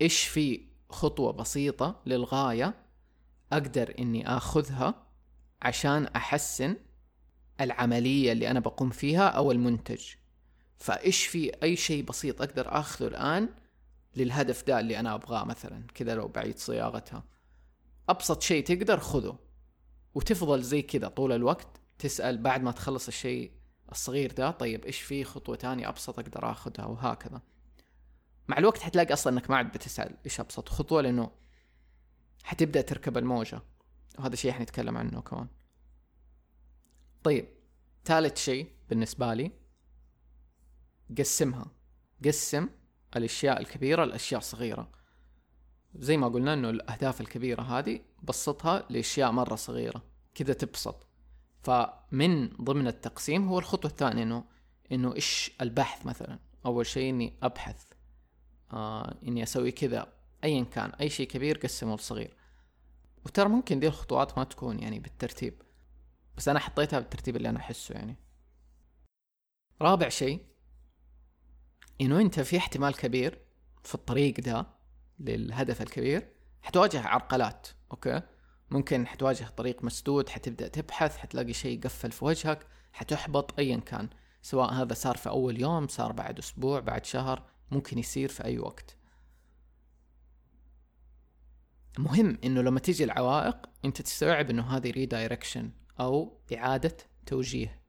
إيش 0.01 0.25
في 0.27 0.67
خطوة 0.91 1.33
بسيطة 1.33 2.01
للغاية 2.07 2.75
أقدر 3.53 3.95
إني 3.99 4.29
آخذها 4.29 5.07
عشان 5.63 6.05
أحسن 6.05 6.77
العملية 7.61 8.33
اللي 8.33 8.51
أنا 8.51 8.61
بقوم 8.61 8.91
فيها 8.91 9.29
أو 9.29 9.53
المنتج؟ 9.53 10.05
فإيش 10.77 11.27
في 11.27 11.63
أي 11.63 11.77
شيء 11.77 12.05
بسيط 12.05 12.43
أقدر 12.43 12.79
أخذه 12.79 13.07
الآن 13.07 13.49
للهدف 14.17 14.67
ده 14.67 14.81
اللي 14.81 15.01
أنا 15.01 15.15
أبغاه 15.15 15.45
مثلا؟ 15.45 15.87
كذا 15.95 16.15
لو 16.15 16.29
بعيد 16.29 16.59
صياغتها. 16.59 17.25
أبسط 18.09 18.43
شيء 18.43 18.65
تقدر 18.65 19.01
خذه. 19.01 19.39
وتفضل 20.15 20.63
زي 20.63 20.83
كذا 20.83 21.09
طول 21.09 21.33
الوقت 21.33 21.81
تسأل 21.99 22.39
بعد 22.39 22.63
ما 22.63 22.71
تخلص 22.71 23.09
الشيء 23.09 23.58
الصغير 23.93 24.33
ده 24.33 24.51
طيب 24.51 24.85
إيش 24.85 25.01
في 25.01 25.25
خطوة 25.25 25.57
تانية 25.57 25.89
أبسط 25.89 26.19
أقدر 26.19 26.51
آخذها؟ 26.51 26.85
وهكذا. 26.87 27.43
مع 28.49 28.59
الوقت 28.59 28.79
حتلاقي 28.79 29.13
أصلا 29.13 29.33
إنك 29.33 29.51
ما 29.51 29.57
عاد 29.57 29.73
بتسأل 29.73 30.17
إيش 30.25 30.41
أبسط 30.41 30.69
خطوة 30.69 31.03
لأنه 31.03 31.31
حتبدأ 32.43 32.81
تركب 32.81 33.19
الموجة. 33.19 33.63
وهذا 34.19 34.33
الشيء 34.33 34.53
حنتكلم 34.53 34.99
عنه 34.99 35.21
كمان. 35.21 35.49
طيب 37.23 37.49
ثالث 38.05 38.39
شيء 38.39 38.73
بالنسبة 38.89 39.35
لي 39.35 39.53
قسمها. 41.19 41.67
قسم 42.25 42.69
الأشياء 43.17 43.61
الكبيرة 43.61 44.05
لأشياء 44.05 44.41
صغيرة. 44.41 44.91
زي 45.95 46.17
ما 46.17 46.29
قلنا 46.29 46.55
إنه 46.55 46.71
الأهداف 46.71 47.21
الكبيرة 47.21 47.63
هذه 47.63 48.01
بسطها 48.23 48.87
لأشياء 48.91 49.33
مرة 49.33 49.55
صغيرة. 49.55 50.03
كذا 50.35 50.53
تبسط. 50.53 51.08
فمن 51.69 52.49
ضمن 52.49 52.87
التقسيم 52.87 53.49
هو 53.49 53.59
الخطوة 53.59 53.91
الثانية 53.91 54.23
انه 54.23 54.45
إنه 54.93 55.15
إيش 55.15 55.51
البحث 55.61 56.07
مثلا. 56.07 56.39
أول 56.67 56.87
شيء 56.87 57.11
إني 57.11 57.39
أبحث 57.43 57.85
آه 58.73 59.19
إني 59.23 59.43
أسوي 59.43 59.73
كذا 59.73 60.13
ايا 60.45 60.65
كان 60.65 60.91
أي 60.91 61.11
شيء 61.11 61.27
كبير 61.27 61.59
قسمه 61.59 61.97
لصغير. 61.97 62.37
وترى 63.27 63.49
ممكن 63.49 63.81
دي 63.81 63.87
الخطوات 63.87 64.39
ما 64.39 64.45
تكون 64.45 64.79
يعني 64.79 64.99
بالترتيب 64.99 65.63
بس 66.37 66.49
أنا 66.49 66.59
حطيتها 66.59 66.99
بالترتيب 66.99 67.37
اللي 67.37 67.49
أنا 67.49 67.59
أحسه 67.59 67.95
يعني. 67.95 68.17
رابع 69.83 70.09
شيء 70.09 70.47
إنه 72.01 72.21
أنت 72.21 72.41
في 72.41 72.59
احتمال 72.59 72.97
كبير 72.97 73.39
في 73.85 73.95
الطريق 73.95 74.41
ده 74.41 74.67
للهدف 75.19 75.83
الكبير 75.83 76.29
حتواجه 76.63 77.01
عرقلات 77.01 77.69
أوكي؟ 77.91 78.23
ممكن 78.71 79.07
حتواجه 79.07 79.49
طريق 79.57 79.85
مسدود 79.85 80.29
حتبدأ 80.29 80.69
تبحث 80.69 81.17
حتلاقي 81.17 81.53
شيء 81.53 81.79
يقفل 81.79 82.13
في 82.13 82.25
وجهك 82.25 82.67
حتحبط 82.93 83.59
ايا 83.59 83.77
كان 83.77 84.09
سواء 84.43 84.73
هذا 84.73 84.95
صار 84.95 85.17
في 85.17 85.29
أول 85.29 85.61
يوم 85.61 85.89
صار 85.89 86.13
بعد 86.13 86.39
أسبوع 86.39 86.81
بعد 86.81 87.05
شهر 87.07 87.43
ممكن 87.71 87.99
يصير 87.99 88.29
في 88.29 88.45
أي 88.45 88.59
وقت. 88.59 88.97
مهم 91.99 92.39
إنه 92.45 92.63
لما 92.63 92.81
تيجي 92.81 93.05
العوائق 93.05 93.57
أنت 93.85 94.03
تستوعب 94.03 94.51
إنه 94.51 94.77
هذه 94.77 94.91
ريدايركشن 94.91 95.71
أو 96.01 96.39
إعادة 96.55 96.97
توجيه. 97.27 97.81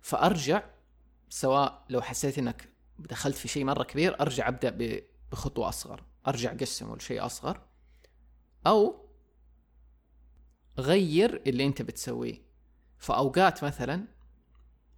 فأرجع 0.00 0.62
سواء 1.28 1.84
لو 1.88 2.00
حسيت 2.00 2.38
إنك 2.38 2.68
دخلت 2.98 3.36
في 3.36 3.48
شيء 3.48 3.64
مرة 3.64 3.82
كبير 3.82 4.20
أرجع 4.20 4.48
أبدأ 4.48 5.00
بخطوة 5.32 5.68
أصغر 5.68 6.02
أرجع 6.26 6.52
قسمه 6.52 6.96
لشيء 6.96 7.26
أصغر. 7.26 7.60
أو 8.66 9.07
غير 10.78 11.42
اللي 11.46 11.66
انت 11.66 11.82
بتسويه. 11.82 12.42
فأوقات 12.98 13.64
مثلا 13.64 14.04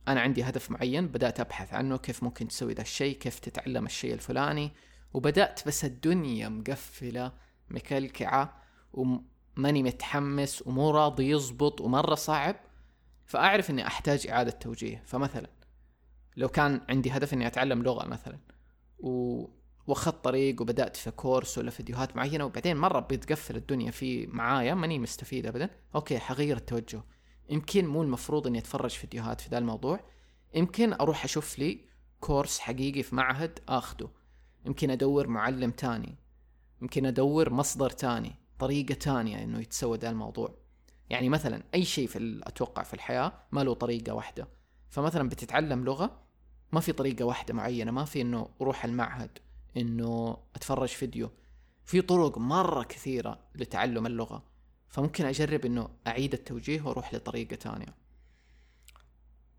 أنا 0.09 0.21
عندي 0.21 0.43
هدف 0.43 0.71
معين 0.71 1.09
بدأت 1.09 1.41
أبحث 1.41 1.75
عنه 1.75 1.97
كيف 1.99 2.23
ممكن 2.23 2.49
تسوي 2.49 2.73
ذا 2.75 2.83
الشيء 2.83 3.19
كيف 3.19 3.39
تتعلم 3.39 3.87
الشيء 3.87 4.15
الفلاني 4.15 4.71
وبدأت 5.15 5.67
بس 5.67 5.85
الدنيا 5.85 6.49
مقفلة 6.49 7.33
مكلكعة 7.71 8.63
وماني 8.93 9.83
متحمس 9.83 10.67
ومو 10.67 10.91
راضي 10.91 11.31
يزبط 11.31 11.81
ومرة 11.81 12.15
صعب. 12.15 12.57
فأعرف 13.27 13.71
إني 13.71 13.87
أحتاج 13.87 14.27
إعادة 14.27 14.51
توجيه. 14.51 15.03
فمثلا 15.07 15.51
لو 16.37 16.49
كان 16.49 16.81
عندي 16.89 17.11
هدف 17.11 17.35
إني 17.35 17.47
أتعلم 17.47 17.83
لغة 17.83 18.07
مثلا 18.07 18.39
و... 18.99 19.60
واخذت 19.91 20.25
طريق 20.25 20.63
وبدأت 20.63 20.97
في 20.97 21.11
كورس 21.11 21.59
ولا 21.59 21.71
فيديوهات 21.71 22.17
معينة 22.17 22.45
وبعدين 22.45 22.77
مرة 22.77 23.01
بيتقفل 23.01 23.57
الدنيا 23.57 23.91
في 23.91 24.27
معايا 24.27 24.75
ماني 24.75 24.99
مستفيد 24.99 25.47
ابدا. 25.47 25.71
okay 25.95 26.19
حغير 26.19 26.57
التوجه. 26.57 27.03
يمكن 27.49 27.87
مو 27.87 28.03
المفروض 28.03 28.47
إني 28.47 28.59
أتفرج 28.59 28.91
فيديوهات 28.91 29.41
في 29.41 29.49
ذا 29.49 29.59
الموضوع. 29.59 30.01
يمكن 30.55 30.93
أروح 30.93 31.25
أشوف 31.25 31.59
لي 31.59 31.81
كورس 32.21 32.59
حقيقي 32.59 33.03
في 33.03 33.15
معهد 33.15 33.59
آخده. 33.69 34.09
يمكن 34.67 34.91
أدور 34.91 35.27
معلم 35.27 35.71
تاني. 35.71 36.19
يمكن 36.83 37.07
أدور 37.07 37.53
مصدر 37.53 37.91
تاني 37.91 38.35
طريقة 38.59 38.95
تانية 38.95 39.45
إنه 39.45 39.61
يتسوى 39.61 39.99
ذا 39.99 40.11
الموضوع. 40.11 40.55
يعني 41.11 41.29
مثلا 41.29 41.63
أي 41.75 41.85
شيء 41.85 42.07
في 42.07 42.41
أتوقع 42.43 42.83
في 42.83 42.95
الحياة 42.95 43.33
ما 43.53 43.65
له 43.65 43.75
طريقة 43.75 44.15
واحدة. 44.15 44.49
فمثلا 44.91 45.29
بتتعلم 45.29 45.85
لغة 45.85 46.21
ما 46.73 46.81
في 46.81 46.93
طريقة 46.93 47.25
واحدة 47.25 47.55
معينة 47.55 47.91
ما 47.91 48.05
في 48.05 48.21
إنه 48.21 48.49
أروح 48.61 48.85
المعهد. 48.85 49.39
إنه 49.77 50.37
أتفرج 50.55 50.89
فيديو. 50.89 51.31
في 51.85 52.01
طرق 52.03 52.39
مرة 52.39 52.83
كثيرة 52.83 53.39
لتعلم 53.55 54.07
اللغة. 54.07 54.45
فممكن 54.89 55.25
أجرب 55.25 55.65
إنه 55.65 55.89
أعيد 56.07 56.33
التوجيه 56.33 56.83
وأروح 56.83 57.15
لطريقة 57.15 57.57
تانية. 57.57 57.95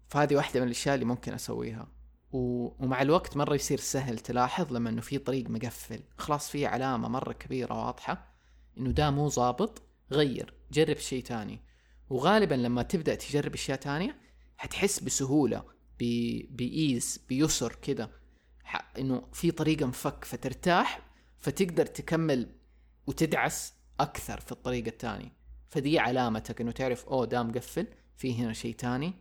فهذه 0.08 0.36
واحدة 0.36 0.60
من 0.60 0.66
الأشياء 0.66 0.96
اللي 0.96 1.06
ممكن 1.06 1.34
أسويها. 1.34 1.88
ومع 2.32 3.02
الوقت 3.02 3.38
مرة 3.38 3.56
يصير 3.56 3.80
سهل 3.80 4.20
تلاحظ 4.20 4.74
لما 4.74 4.90
إنه 4.90 5.02
في 5.02 5.18
طريق 5.18 5.50
مقفل. 5.50 6.04
خلاص 6.18 6.50
في 6.50 6.66
علامة 6.66 7.08
مرة 7.08 7.34
كبيرة 7.34 7.86
واضحة 7.86 8.34
إنه 8.78 8.92
ده 8.92 9.12
مو 9.12 9.30
ظابط 9.30 9.82
غير 10.12 10.54
جرب 10.72 10.98
شيء 10.98 11.24
تاني. 11.24 11.62
وغالبا 12.10 12.56
لما 12.56 12.84
تبدأ 12.84 13.16
تجرب 13.16 13.54
أشياء 13.54 13.78
تانية 13.78 14.16
حتحس 14.58 15.00
بسهولة 15.00 15.64
بإيز 16.50 17.26
بيسر 17.30 17.76
كده. 17.82 18.21
إنه 18.98 19.28
في 19.34 19.52
طريقة 19.52 19.86
مفك 19.86 20.26
فترتاح 20.26 21.02
فتقدر 21.40 21.86
تكمل 21.86 22.56
وتدعس 23.08 23.74
أكثر 24.00 24.40
في 24.40 24.52
الطريق 24.52 24.88
الثاني 24.88 25.32
فدي 25.70 26.00
علامتك 26.00 26.62
إنه 26.62 26.72
تعرف 26.72 27.06
أوه 27.06 27.26
ده 27.26 27.44
مقفل 27.44 27.88
في 28.18 28.44
هنا 28.44 28.54
شيء 28.54 28.76
تاني 28.76 29.14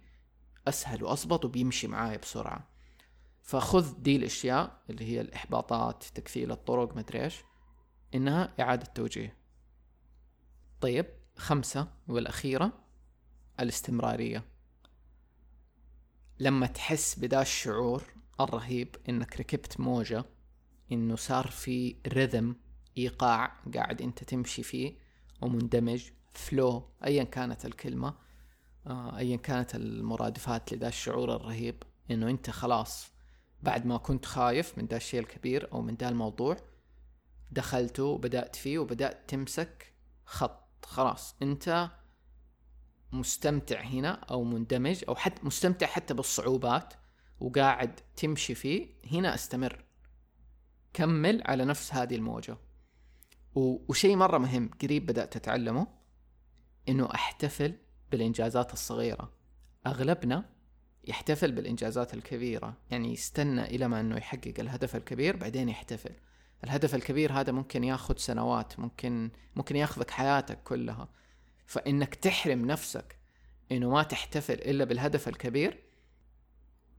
أسهل 0.68 1.04
وأصبط 1.04 1.44
وبيمشي 1.44 1.86
معاي 1.86 2.18
بسرعة. 2.18 2.68
فخذ 3.42 3.94
دي 4.02 4.16
الأشياء 4.16 4.82
اللي 4.90 5.04
هي 5.04 5.20
الإحباطات 5.20 6.04
تكفيل 6.14 6.52
الطرق 6.52 6.96
مدري 6.96 7.24
إيش 7.24 7.34
إنها 8.14 8.54
إعادة 8.60 8.84
توجيه. 8.84 9.36
طيب 10.80 11.06
خمسة 11.36 11.88
والأخيرة 12.08 12.72
الاستمرارية. 13.60 14.44
لما 16.38 16.66
تحس 16.66 17.18
بدا 17.18 17.42
الشعور 17.42 18.02
الرهيب 18.44 18.96
إنك 19.08 19.40
ركبت 19.40 19.80
موجة 19.80 20.24
إنه 20.92 21.16
صار 21.16 21.46
في 21.46 21.96
رذم 22.12 22.56
إيقاع 22.98 23.56
قاعد 23.74 24.02
أنت 24.02 24.24
تمشي 24.24 24.62
فيه 24.62 24.94
ومندمج 25.42 26.10
فلو 26.32 26.82
ايا 27.04 27.24
كانت 27.24 27.66
الكلمة 27.66 28.14
آه، 28.86 29.18
ايا 29.18 29.36
كانت 29.36 29.74
المرادفات 29.74 30.72
لذا 30.72 30.88
الشعور 30.88 31.36
الرهيب 31.36 31.82
إنه 32.10 32.30
أنت 32.30 32.50
خلاص 32.50 33.10
بعد 33.62 33.86
ما 33.86 33.96
كنت 33.96 34.24
خايف 34.24 34.78
من 34.78 34.86
ذا 34.86 34.96
الشيء 34.96 35.20
الكبير 35.20 35.72
أو 35.72 35.80
من 35.80 35.94
ذا 35.94 36.08
الموضوع 36.08 36.56
دخلته 37.50 38.04
وبدأت 38.04 38.56
فيه 38.56 38.78
وبدأت 38.78 39.30
تمسك 39.30 39.92
خط 40.24 40.84
خلاص 40.84 41.34
أنت 41.42 41.90
مستمتع 43.12 43.80
هنا 43.80 44.10
أو 44.10 44.44
مندمج 44.44 45.04
أو 45.08 45.14
حتى 45.14 45.46
مستمتع 45.46 45.86
حتى 45.86 46.14
بالصعوبات 46.14 46.94
وقاعد 47.40 48.00
تمشي 48.16 48.54
فيه 48.54 48.86
هنا 49.12 49.34
أستمر. 49.34 49.84
كمل 50.92 51.42
على 51.44 51.64
نفس 51.64 51.94
هذه 51.94 52.14
الموجة. 52.14 52.56
وشيء 53.54 54.16
مرة 54.16 54.38
مهم 54.38 54.70
قريب 54.82 55.06
بدأت 55.06 55.36
أتعلمه 55.36 55.86
إنه 56.88 57.08
أحتفل 57.14 57.74
بالإنجازات 58.10 58.72
الصغيرة. 58.72 59.32
أغلبنا 59.86 60.44
يحتفل 61.04 61.52
بالإنجازات 61.52 62.14
الكبيرة. 62.14 62.76
يعني 62.90 63.12
يستنى 63.12 63.64
إلى 63.64 63.88
ما 63.88 64.00
إنه 64.00 64.16
يحقق 64.16 64.54
الهدف 64.58 64.96
الكبير 64.96 65.36
بعدين 65.36 65.68
يحتفل. 65.68 66.12
الهدف 66.64 66.94
الكبير 66.94 67.32
هذا 67.32 67.52
ممكن 67.52 67.84
ياخذ 67.84 68.16
سنوات 68.16 68.78
ممكن 68.80 69.30
ممكن 69.56 69.76
ياخذك 69.76 70.10
حياتك 70.10 70.62
كلها. 70.62 71.08
فإنك 71.66 72.14
تحرم 72.14 72.66
نفسك 72.66 73.16
إنه 73.72 73.90
ما 73.90 74.02
تحتفل 74.02 74.54
إلا 74.54 74.84
بالهدف 74.84 75.28
الكبير 75.28 75.89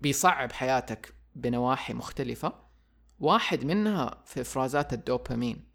بيصعب 0.02 0.52
حياتك 0.52 1.14
بنواحي 1.36 1.94
مختلفة. 1.94 2.54
واحد 3.20 3.66
منها 3.66 4.22
في 4.26 4.42
إفرازات 4.42 4.94
الدوبامين 4.94 5.66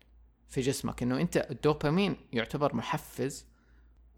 في 0.48 0.60
جسمك 0.60 1.02
إنه 1.02 1.20
أنت 1.20 1.36
الدوبامين 1.50 2.16
يعتبر 2.32 2.74
محفز 2.74 3.46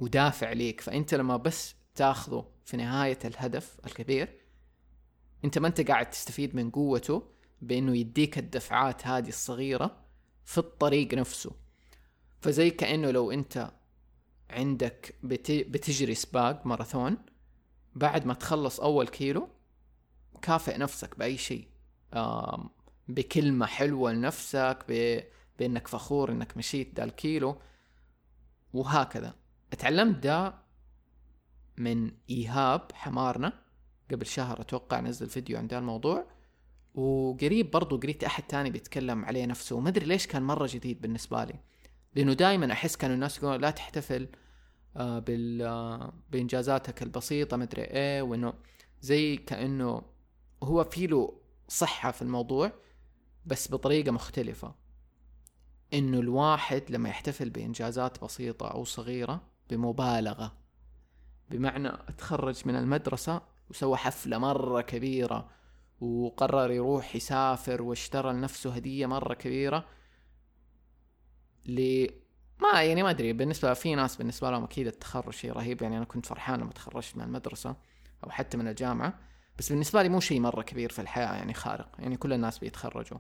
ودافع 0.01 0.53
ليك 0.53 0.81
فأنت 0.81 1.15
لما 1.15 1.37
بس 1.37 1.75
تاخذه 1.95 2.49
في 2.65 2.77
نهاية 2.77 3.19
الهدف 3.25 3.77
الكبير 3.87 4.41
أنت 5.45 5.59
ما 5.59 5.69
أنت 5.69 5.81
قاعد 5.81 6.11
تستفيد 6.11 6.57
من 6.57 6.71
قوته 6.71 7.23
بإنه 7.63 7.97
يديك 7.97 8.39
الدفعات 8.39 9.07
هذه 9.07 9.29
الصغيرة 9.29 9.97
في 10.45 10.59
الطريق 10.59 11.15
نفسه. 11.15 11.51
فزي 12.41 12.71
كأنه 12.71 13.11
لو 13.11 13.31
أنت 13.31 13.71
عندك 14.51 15.15
بتجري 15.23 16.15
سباق 16.15 16.67
ماراثون 16.67 17.17
بعد 17.95 18.27
ما 18.27 18.35
تخلص 18.35 18.81
أول 18.81 19.09
كيلو 19.09 19.49
كافئ 20.43 20.79
نفسك 20.79 21.19
بأي 21.19 21.37
شيء. 21.37 21.69
بكلمة 23.09 23.67
حلوة 23.67 24.13
لنفسك 24.13 24.79
ب... 24.89 25.21
بأنك 25.59 25.89
فخور 25.89 26.33
إنك 26.33 26.57
مشيت 26.57 26.97
دا 26.97 27.05
الكيلو 27.05 27.59
وهكذا. 28.73 29.35
اتعلمت 29.73 30.17
ده 30.17 30.55
من 31.77 32.11
إيهاب 32.31 32.93
حمارنا. 32.93 33.53
قبل 34.11 34.27
شهر 34.27 34.61
أتوقع 34.61 35.01
نزل 35.01 35.27
فيديو 35.29 35.59
عن 35.59 35.67
ده 35.67 35.79
الموضوع 35.79 36.27
وقريب 36.95 37.71
برضو 37.71 37.97
قريت 37.99 38.25
أحد 38.25 38.43
تاني 38.43 38.71
بيتكلم 38.71 39.25
عليه 39.25 39.47
نفسه 39.47 39.77
وما 39.77 39.89
أدري 39.89 40.07
ليش 40.07 40.27
كان 40.27 40.43
مرة 40.43 40.69
جديد 40.73 41.01
بالنسبة 41.01 41.45
لي. 41.45 41.55
لأنه 42.15 42.33
دائما 42.33 42.73
أحس 42.73 42.97
كانوا 42.97 43.15
الناس 43.15 43.39
يقولون 43.39 43.61
لا 43.61 43.71
تحتفل 43.71 44.29
آه، 44.97 45.19
بال 45.19 45.63
آه، 45.63 46.13
بإنجازاتك 46.31 47.03
البسيطة 47.03 47.57
مدري 47.57 47.83
إيه 47.83 48.23
وإنه 48.23 48.55
زي 49.01 49.37
كأنه 49.37 50.03
هو 50.63 50.85
في 50.85 51.07
له 51.07 51.41
صحة 51.69 52.11
في 52.11 52.23
الموضوع 52.23 52.73
بس 53.47 53.73
بطريقة 53.73 54.11
مختلفة. 54.11 54.75
إنه 55.95 56.19
الواحد 56.19 56.83
لما 56.91 57.09
يحتفل 57.09 57.51
بإنجازات 57.51 58.25
بسيطة 58.25 58.69
أو 58.69 58.85
صغيرة 58.85 59.41
بمبالغة. 59.71 60.53
بمعنى 61.51 61.89
اتخرج 61.89 62.63
من 62.67 62.77
المدرسة 62.77 63.43
وسوى 63.71 63.97
حفلة 63.97 64.39
مرة 64.39 64.81
كبيرة 64.81 65.49
وقرر 66.01 66.71
يروح 66.71 67.17
يسافر 67.17 67.83
واشترى 67.83 68.33
لنفسه 68.33 68.75
هدية 68.75 69.07
مرة 69.07 69.35
كبيرة 69.35 69.85
ل 71.67 72.07
ما 72.63 72.83
يعني 72.83 73.03
ما 73.03 73.11
أدري 73.11 73.33
بالنسبة 73.33 73.75
في 73.75 73.95
ناس 73.95 74.17
بالنسبة 74.17 74.51
لهم 74.51 74.65
أكيد 74.65 74.87
التخرج 74.87 75.33
شيء 75.33 75.53
رهيب 75.53 75.83
يعني 75.83 75.97
أنا 75.97 76.05
كنت 76.05 76.27
فرحان 76.27 76.61
لما 76.61 76.71
تخرجت 76.71 77.17
من 77.17 77.23
المدرسة 77.23 77.77
أو 78.25 78.31
حتى 78.31 78.57
من 78.57 78.69
الجامعة. 78.69 79.19
بس 79.59 79.69
بالنسبة 79.69 80.03
لي 80.03 80.09
مو 80.09 80.21
شيء 80.21 80.41
مرة 80.41 80.63
كبير 80.63 80.93
في 80.93 80.99
الحياة 81.01 81.35
يعني 81.35 81.55
خارق 81.55 81.97
يعني 81.99 82.17
كل 82.17 82.33
الناس 82.33 82.59
بيتخرجوا. 82.59 83.19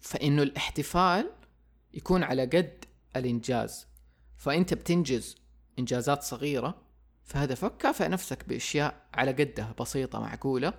فإنه 0.00 0.42
الاحتفال 0.42 1.30
يكون 1.94 2.22
على 2.22 2.42
قد 2.42 2.84
الإنجاز. 3.16 3.86
فأنت 4.36 4.74
بتنجز 4.74 5.36
إنجازات 5.78 6.22
صغيرة 6.22 6.74
فهدفك 7.24 7.76
كافئ 7.76 8.08
نفسك 8.08 8.48
بأشياء 8.48 9.06
على 9.14 9.32
قدها 9.32 9.74
بسيطة 9.80 10.20
معقولة 10.20 10.72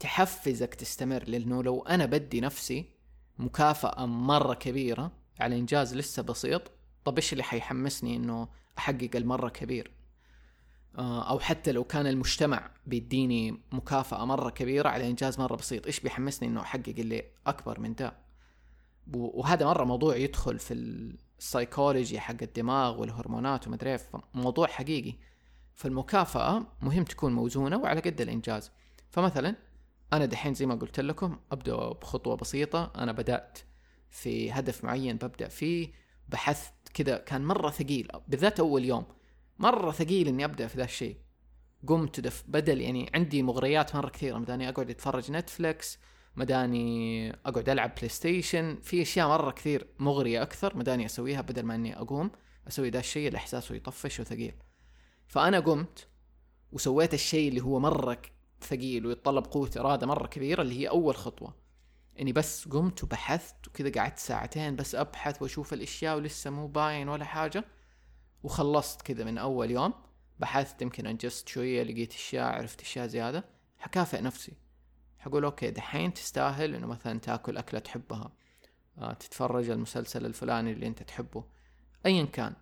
تحفزك 0.00 0.74
تستمر. 0.74 1.24
لأنه 1.26 1.62
لو 1.62 1.82
أنا 1.82 2.06
بدي 2.06 2.40
نفسي 2.40 2.90
مكافأة 3.38 4.06
مرة 4.06 4.54
كبيرة 4.54 5.12
على 5.40 5.58
إنجاز 5.58 5.94
لسه 5.94 6.22
بسيط 6.22 6.62
طب 7.04 7.16
إيش 7.16 7.32
اللي 7.32 7.44
حيحمسني 7.44 8.16
إنه 8.16 8.48
أحقق 8.78 9.10
المرة 9.14 9.48
كبير؟ 9.48 9.97
أو 10.98 11.38
حتى 11.38 11.72
لو 11.72 11.84
كان 11.84 12.06
المجتمع 12.06 12.70
بيديني 12.86 13.60
مكافأة 13.72 14.24
مرة 14.24 14.50
كبيرة 14.50 14.88
على 14.88 15.08
إنجاز 15.10 15.40
مرة 15.40 15.56
بسيط 15.56 15.86
إيش 15.86 16.00
بيحمسني 16.00 16.48
إنه 16.48 16.60
أحقق 16.60 16.94
اللي 16.98 17.24
أكبر 17.46 17.80
من 17.80 17.94
ده؟ 17.94 18.12
وهذا 19.14 19.66
مرة 19.66 19.84
موضوع 19.84 20.16
يدخل 20.16 20.58
في 20.58 20.74
السايكولوجي 21.38 22.20
حق 22.20 22.36
الدماغ 22.42 23.00
والهرمونات 23.00 23.68
ومدري 23.68 23.98
موضوع 24.34 24.66
حقيقي. 24.66 25.14
فالمكافأة 25.74 26.66
مهم 26.82 27.04
تكون 27.04 27.32
موزونة 27.32 27.76
وعلى 27.78 28.00
قد 28.00 28.20
الإنجاز. 28.20 28.70
فمثلا 29.10 29.56
أنا 30.12 30.24
دحين 30.26 30.54
زي 30.54 30.66
ما 30.66 30.74
قلت 30.74 31.00
لكم 31.00 31.38
أبدأ 31.52 31.76
بخطوة 31.76 32.36
بسيطة 32.36 32.92
أنا 32.96 33.12
بدأت 33.12 33.58
في 34.10 34.52
هدف 34.52 34.84
معين 34.84 35.16
ببدأ 35.16 35.48
فيه 35.48 35.92
بحثت 36.28 36.72
كذا 36.94 37.16
كان 37.16 37.44
مرة 37.44 37.70
ثقيل 37.70 38.08
بالذات 38.28 38.60
أول 38.60 38.84
يوم. 38.84 39.04
مرة 39.58 39.90
ثقيل 39.90 40.28
إني 40.28 40.44
أبدأ 40.44 40.66
في 40.66 40.78
ذا 40.78 40.84
الشيء. 40.84 41.16
قمت 41.86 42.20
دف 42.20 42.44
بدل 42.48 42.80
يعني 42.80 43.10
عندي 43.14 43.42
مغريات 43.42 43.96
مرة 43.96 44.08
كثيرة 44.08 44.38
مداني 44.38 44.68
أقعد 44.68 44.90
أتفرج 44.90 45.30
نتفلكس 45.30 45.98
مداني 46.36 47.30
أقعد 47.46 47.68
ألعب 47.68 47.94
بلاي 47.94 48.08
ستيشن 48.08 48.78
في 48.82 49.02
أشياء 49.02 49.28
مرة 49.28 49.50
كثير 49.50 49.86
مغرية 49.98 50.42
أكثر 50.42 50.76
مداني 50.76 51.06
أسويها 51.06 51.40
بدل 51.40 51.62
ما 51.62 51.74
إني 51.74 51.98
أقوم 51.98 52.30
أسوي 52.68 52.90
ذا 52.90 52.98
الشيء. 52.98 53.28
اللي 53.28 53.36
إحساسه 53.36 53.74
يطفش 53.74 54.20
وثقيل. 54.20 54.54
فأنا 55.26 55.60
قمت 55.60 56.08
وسويت 56.72 57.14
الشيء 57.14 57.48
اللي 57.48 57.60
هو 57.60 57.80
مرة 57.80 58.22
ثقيل 58.60 59.06
ويتطلب 59.06 59.44
قوة 59.44 59.70
إرادة 59.76 60.06
مرة 60.06 60.26
كبيرة 60.26 60.62
اللي 60.62 60.80
هي 60.80 60.88
أول 60.88 61.16
خطوة. 61.16 61.54
إني 62.20 62.32
بس 62.32 62.68
قمت 62.68 63.04
وبحثت 63.04 63.68
وكذا 63.68 63.90
قعدت 63.90 64.18
ساعتين 64.18 64.76
بس 64.76 64.94
أبحث 64.94 65.42
وأشوف 65.42 65.72
الأشياء 65.72 66.16
ولسه 66.16 66.50
مو 66.50 66.66
باين 66.66 67.08
ولا 67.08 67.24
حاجة. 67.24 67.64
وخلصت 68.42 69.02
كذا 69.02 69.24
من 69.24 69.38
أول 69.38 69.70
يوم 69.70 69.94
بحثت 70.38 70.82
يمكن 70.82 71.06
أنجزت 71.06 71.48
شوية 71.48 71.82
لقيت 71.82 72.14
أشياء 72.14 72.52
عرفت 72.52 72.80
أشياء 72.80 73.06
زيادة 73.06 73.44
حكافئ 73.78 74.20
نفسي. 74.20 74.52
حقول 75.18 75.44
أوكي 75.44 75.70
دحين 75.70 76.14
تستاهل 76.14 76.74
إنه 76.74 76.86
مثلا 76.86 77.18
تأكل 77.18 77.56
أكلة 77.56 77.80
تحبها 77.80 78.32
آه 78.98 79.12
تتفرج 79.12 79.70
المسلسل 79.70 80.26
الفلاني 80.26 80.72
اللي 80.72 80.86
أنت 80.86 81.02
تحبه. 81.02 81.44
ايا 82.06 82.24
كان 82.24 82.54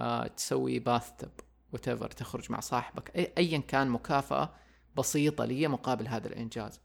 آه 0.00 0.26
تسوي 0.26 0.78
باثتب 0.78 1.30
وتفر 1.72 2.10
تخرج 2.10 2.52
مع 2.52 2.60
صاحبك. 2.60 3.10
ايا 3.38 3.58
كان 3.58 3.88
مكافأة 3.88 4.54
بسيطة 4.96 5.44
لي 5.44 5.68
مقابل 5.68 6.08
هذا 6.08 6.26
الإنجاز. 6.26 6.80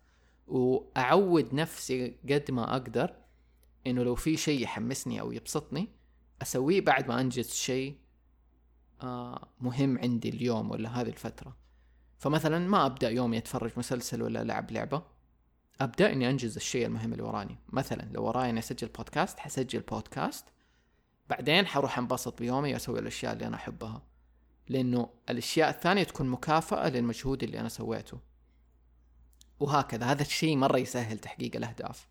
وأعود 0.48 1.54
نفسي 1.54 2.18
قد 2.30 2.52
ما 2.52 2.76
أقدر 2.76 3.16
إنه 3.88 4.04
لو 4.04 4.16
في 4.16 4.38
شيء 4.38 4.62
يحمسني 4.62 5.22
أو 5.22 5.32
يبسطني 5.32 5.90
أسويه 6.42 6.82
بعد 6.82 7.08
ما 7.08 7.22
أنجز 7.22 7.54
شيء 7.54 7.98
مهم 9.60 9.98
عندي 9.98 10.30
اليوم 10.30 10.72
ولا 10.72 10.90
هذه 11.02 11.10
الفترة. 11.10 11.56
فمثلا 12.18 12.60
ما 12.60 12.86
أبدأ 12.86 13.10
يومي 13.10 13.38
اتفرج 13.38 13.72
مسلسل 13.78 14.22
ولا 14.22 14.42
ألعب 14.42 14.72
لعبة. 14.72 15.04
أبدأ 15.82 16.14
إني 16.14 16.30
أنجز 16.30 16.56
الشيء 16.56 16.86
المهم 16.86 17.12
اللي 17.14 17.24
وراني 17.24 17.60
مثلا 17.70 18.10
لو 18.12 18.24
وراي 18.24 18.50
إني 18.50 18.60
أسجل 18.60 18.88
بودكاست 18.88 19.40
حسجل 19.40 19.80
بودكاست 19.80 20.46
بعدين 21.30 21.68
حروح 21.68 21.98
أنبسط 21.98 22.40
بيومي 22.40 22.74
وأسوي 22.74 23.00
الأشياء 23.00 23.34
اللي 23.34 23.48
أنا 23.48 23.56
أحبها. 23.56 24.02
لأنه 24.70 25.10
الأشياء 25.30 25.70
الثانية 25.70 26.04
تكون 26.04 26.30
مكافأة 26.30 26.90
للمجهود 26.90 27.44
اللي 27.44 27.60
أنا 27.60 27.70
سويته. 27.70 28.20
وهكذا. 29.60 30.06
هذا 30.06 30.22
الشيء 30.22 30.58
مرة 30.58 30.78
يسهل 30.78 31.20
تحقيق 31.20 31.56
الأهداف. 31.56 32.08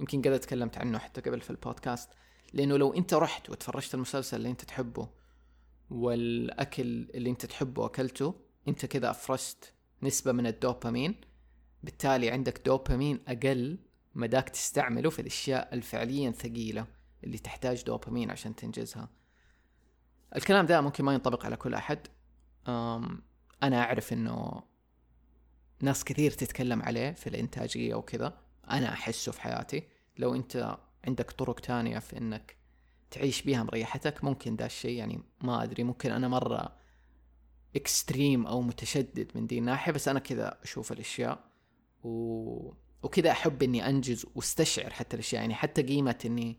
يمكن 0.00 0.22
قد 0.22 0.40
تكلمت 0.40 0.78
عنه 0.78 0.98
حتى 0.98 1.20
قبل 1.20 1.40
في 1.40 1.50
البودكاست. 1.50 2.10
لأنه 2.52 2.76
لو 2.76 2.94
أنت 2.94 3.14
رحت 3.14 3.50
وتفرجت 3.50 3.94
المسلسل 3.94 4.36
اللي 4.36 4.50
أنت 4.50 4.64
تحبه 4.64 5.08
والأكل 5.90 6.82
اللي 7.14 7.30
أنت 7.30 7.46
تحبه 7.46 7.86
أكلته 7.86 8.34
أنت 8.68 8.86
كذا 8.86 9.10
أفرزت 9.10 9.74
نسبة 10.02 10.32
من 10.32 10.46
الدوبامين 10.46 11.20
بالتالي 11.82 12.30
عندك 12.30 12.66
دوبامين 12.66 13.20
أقل 13.28 13.78
مداك 14.14 14.48
تستعمله 14.48 15.10
في 15.10 15.18
الأشياء 15.22 15.74
الفعليا 15.74 16.30
ثقيلة 16.30 16.86
اللي 17.24 17.38
تحتاج 17.38 17.84
دوبامين 17.84 18.30
عشان 18.30 18.56
تنجزها. 18.56 19.08
الكلام 20.36 20.66
ده 20.66 20.80
ممكن 20.80 21.04
ما 21.04 21.14
ينطبق 21.14 21.44
على 21.46 21.56
كل 21.56 21.74
أحد. 21.74 22.06
أنا 23.62 23.82
أعرف 23.82 24.12
أنه 24.12 24.62
ناس 25.80 26.04
كثير 26.04 26.30
تتكلم 26.30 26.82
عليه 26.82 27.12
في 27.12 27.26
الإنتاجية 27.26 27.94
وكذا. 27.94 28.38
أنا 28.70 28.92
أحسه 28.92 29.32
في 29.32 29.40
حياتي. 29.40 29.82
لو 30.18 30.34
أنت 30.34 30.78
عندك 31.04 31.30
طرق 31.30 31.60
تانية 31.60 31.98
في 31.98 32.18
إنك 32.18 32.56
تعيش 33.10 33.42
بيها 33.42 33.62
مريحتك 33.62 34.24
ممكن 34.24 34.56
ده 34.56 34.66
الشيء 34.66 34.98
يعني 34.98 35.22
ما 35.42 35.62
أدري 35.62 35.84
ممكن 35.84 36.12
أنا 36.12 36.28
مرة 36.28 36.76
اكستريم 37.76 38.46
أو 38.46 38.62
متشدد 38.62 39.30
من 39.34 39.46
دي 39.46 39.58
الناحية 39.58 39.92
بس 39.92 40.08
أنا 40.08 40.18
كذا 40.18 40.58
أشوف 40.62 40.92
الأشياء 40.92 41.44
و... 42.04 42.72
وكذا 43.02 43.30
أحب 43.30 43.62
إني 43.62 43.88
أنجز 43.88 44.26
واستشعر 44.34 44.90
حتى 44.90 45.14
الأشياء 45.16 45.40
يعني 45.42 45.54
حتى 45.54 45.82
قيمة 45.82 46.18
إني 46.24 46.58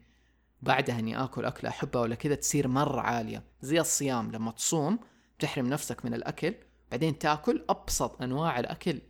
بعدها 0.62 1.00
إني 1.00 1.24
آكل 1.24 1.46
أكلة 1.46 1.70
أحبها 1.70 2.02
ولا 2.02 2.16
كذا 2.16 2.36
تصير 2.36 2.68
مرة 2.68 3.02
عالية 3.02 3.44
زي 3.62 3.80
الصيام 3.80 4.32
لما 4.32 4.52
تصوم 4.52 5.00
تحرم 5.40 5.68
نفسك 5.68 6.06
من 6.06 6.14
الأكل 6.14 6.56
بعدين 6.92 7.20
تأكل 7.20 7.66
أبسط 7.70 8.22
أنواع 8.22 8.60
الأكل 8.60 9.02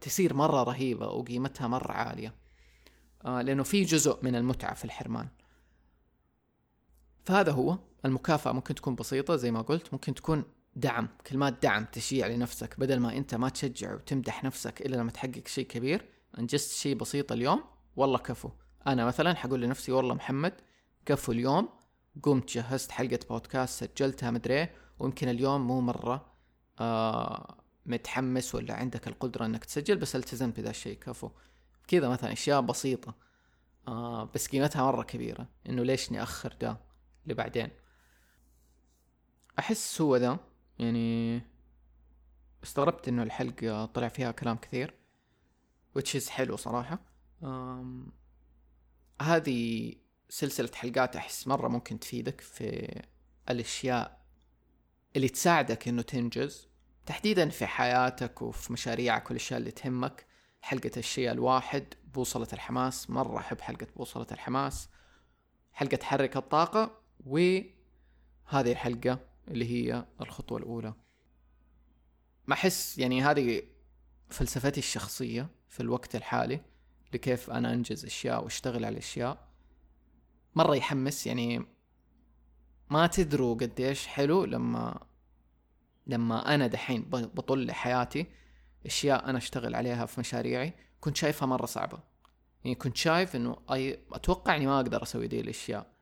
تصير 0.00 0.34
مرة 0.34 0.62
رهيبة 0.62 1.06
وقيمتها 1.06 1.68
مرة 1.68 1.92
عالية. 1.92 2.34
آه 3.24 3.42
لأنه 3.42 3.62
في 3.62 3.82
جزء 3.82 4.18
من 4.22 4.34
المتعة 4.36 4.74
في 4.74 4.84
الحرمان. 4.84 5.28
فهذا 7.24 7.52
هو 7.52 7.78
المكافأة. 8.04 8.52
ممكن 8.52 8.74
تكون 8.74 8.94
بسيطة 8.94 9.36
زي 9.36 9.50
ما 9.50 9.62
قلت 9.62 9.92
ممكن 9.92 10.14
تكون 10.14 10.44
دعم. 10.76 11.08
كلمات 11.26 11.62
دعم 11.62 11.84
تشجيع 11.84 12.26
لنفسك 12.26 12.80
بدل 12.80 13.00
ما 13.00 13.16
أنت 13.16 13.34
ما 13.34 13.48
تشجع 13.48 13.94
وتمدح 13.94 14.44
نفسك 14.44 14.82
إلا 14.86 14.96
لما 14.96 15.10
تحقق 15.10 15.46
شيء 15.46 15.66
كبير. 15.66 16.08
انجزت 16.38 16.72
شيء 16.72 16.96
بسيط 16.96 17.32
اليوم 17.32 17.64
والله 17.96 18.18
كفو. 18.18 18.50
أنا 18.86 19.04
مثلا 19.04 19.34
حقول 19.34 19.60
لنفسي 19.60 19.92
والله 19.92 20.14
محمد 20.14 20.52
كفو 21.06 21.32
اليوم. 21.32 21.68
قمت 22.22 22.50
جهزت 22.50 22.90
حلقة 22.90 23.18
بودكاست 23.30 23.84
سجلتها 23.84 24.30
مدري 24.30 24.68
ويمكن 24.98 25.28
اليوم 25.28 25.66
مو 25.66 25.80
مرة 25.80 26.26
آه 26.80 27.56
متحمس 27.86 28.54
ولا 28.54 28.74
عندك 28.74 29.08
القدرة 29.08 29.46
إنك 29.46 29.64
تسجل 29.64 29.96
بس 29.96 30.16
التزمت 30.16 30.60
بذا 30.60 30.70
الشيء. 30.70 30.98
كفو. 30.98 31.30
كذا 31.88 32.08
مثلا 32.08 32.32
أشياء 32.32 32.60
بسيطة 32.60 33.14
آه 33.88 34.30
بس 34.34 34.48
قيمتها 34.48 34.82
مرة 34.82 35.02
كبيرة. 35.02 35.48
إنه 35.68 35.82
ليش 35.82 36.12
نأخر 36.12 36.56
ده؟ 36.60 36.93
لبعدين. 37.26 37.70
أحس 39.58 40.00
هو 40.00 40.16
ذا 40.16 40.38
يعني 40.78 41.42
استغربت 42.64 43.08
إنه 43.08 43.22
الحلقة 43.22 43.86
طلع 43.86 44.08
فيها 44.08 44.30
كلام 44.30 44.56
كثير 44.56 44.94
which 45.98 46.20
is 46.20 46.28
حلو 46.28 46.56
صراحة. 46.56 46.98
آم 47.42 48.12
هذه 49.22 49.92
سلسلة 50.28 50.70
حلقات 50.74 51.16
أحس 51.16 51.48
مرة 51.48 51.68
ممكن 51.68 52.00
تفيدك 52.00 52.40
في 52.40 53.02
الأشياء 53.50 54.24
اللي 55.16 55.28
تساعدك 55.28 55.88
إنه 55.88 56.02
تنجز 56.02 56.68
تحديدا 57.06 57.48
في 57.48 57.66
حياتك 57.66 58.42
وفي 58.42 58.72
مشاريعك 58.72 59.30
والأشياء 59.30 59.60
اللي 59.60 59.70
تهمك. 59.70 60.26
حلقة 60.62 60.90
الشيء 60.96 61.30
الواحد 61.30 61.94
بوصلة 62.04 62.48
الحماس 62.52 63.10
مرة 63.10 63.38
أحب 63.38 63.60
حلقة 63.60 63.86
بوصلة 63.96 64.26
الحماس. 64.32 64.88
حلقة 65.72 65.98
حرك 66.02 66.36
الطاقة 66.36 67.03
وهذه 67.26 67.72
الحلقة 68.52 69.18
اللي 69.48 69.64
هي 69.64 70.06
الخطوة 70.20 70.58
الأولى. 70.58 70.94
ما 72.46 72.54
أحس 72.54 72.98
يعني 72.98 73.22
هذه 73.22 73.62
فلسفتي 74.28 74.80
الشخصية 74.80 75.48
في 75.68 75.80
الوقت 75.80 76.16
الحالي 76.16 76.60
لكيف 77.14 77.50
أنا 77.50 77.72
أنجز 77.72 78.04
أشياء 78.04 78.44
وأشتغل 78.44 78.84
على 78.84 78.98
أشياء. 78.98 79.48
مرة 80.54 80.76
يحمس 80.76 81.26
يعني 81.26 81.66
ما 82.90 83.06
تدروا 83.06 83.54
قديش 83.54 84.06
حلو 84.06 84.44
لما 84.44 85.06
لما 86.06 86.54
أنا 86.54 86.66
دحين 86.66 87.02
بطل 87.10 87.66
لحياتي 87.66 88.26
أشياء 88.86 89.30
أنا 89.30 89.38
أشتغل 89.38 89.74
عليها 89.74 90.06
في 90.06 90.20
مشاريعي 90.20 90.72
كنت 91.00 91.16
شايفها 91.16 91.46
مرة 91.46 91.66
صعبة. 91.66 91.98
يعني 92.64 92.74
كنت 92.74 92.96
شايف 92.96 93.36
إنه 93.36 93.56
أي 93.72 94.00
أتوقع 94.12 94.56
إني 94.56 94.66
ما 94.66 94.76
أقدر 94.76 95.02
أسوي 95.02 95.26
دي 95.26 95.40
الأشياء. 95.40 95.93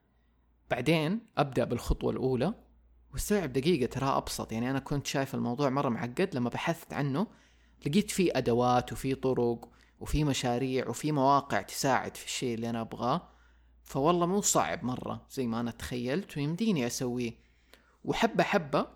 بعدين 0.72 1.20
أبدأ 1.38 1.64
بالخطوة 1.64 2.10
الأولى 2.12 2.54
واستوعب 3.12 3.52
دقيقة 3.52 3.86
ترى 3.86 4.06
أبسط 4.06 4.52
يعني 4.52 4.70
أنا 4.70 4.78
كنت 4.78 5.06
شايف 5.06 5.34
الموضوع 5.34 5.70
مرة 5.70 5.88
معقد 5.88 6.28
لما 6.32 6.50
بحثت 6.50 6.92
عنه 6.92 7.26
لقيت 7.86 8.10
فيه 8.10 8.32
أدوات 8.34 8.92
وفي 8.92 9.14
طرق 9.14 9.68
وفي 10.00 10.24
مشاريع 10.24 10.88
وفي 10.88 11.12
مواقع 11.12 11.62
تساعد 11.62 12.16
في 12.16 12.26
الشيء 12.26 12.54
اللي 12.54 12.70
أنا 12.70 12.80
أبغاه 12.80 13.28
فوالله 13.82 14.26
مو 14.26 14.40
صعب 14.40 14.84
مرة 14.84 15.26
زي 15.30 15.46
ما 15.46 15.60
أنا 15.60 15.70
تخيلت 15.70 16.36
ويمديني 16.36 16.86
أسويه. 16.86 17.34
وحبة 18.04 18.44
حبة 18.44 18.86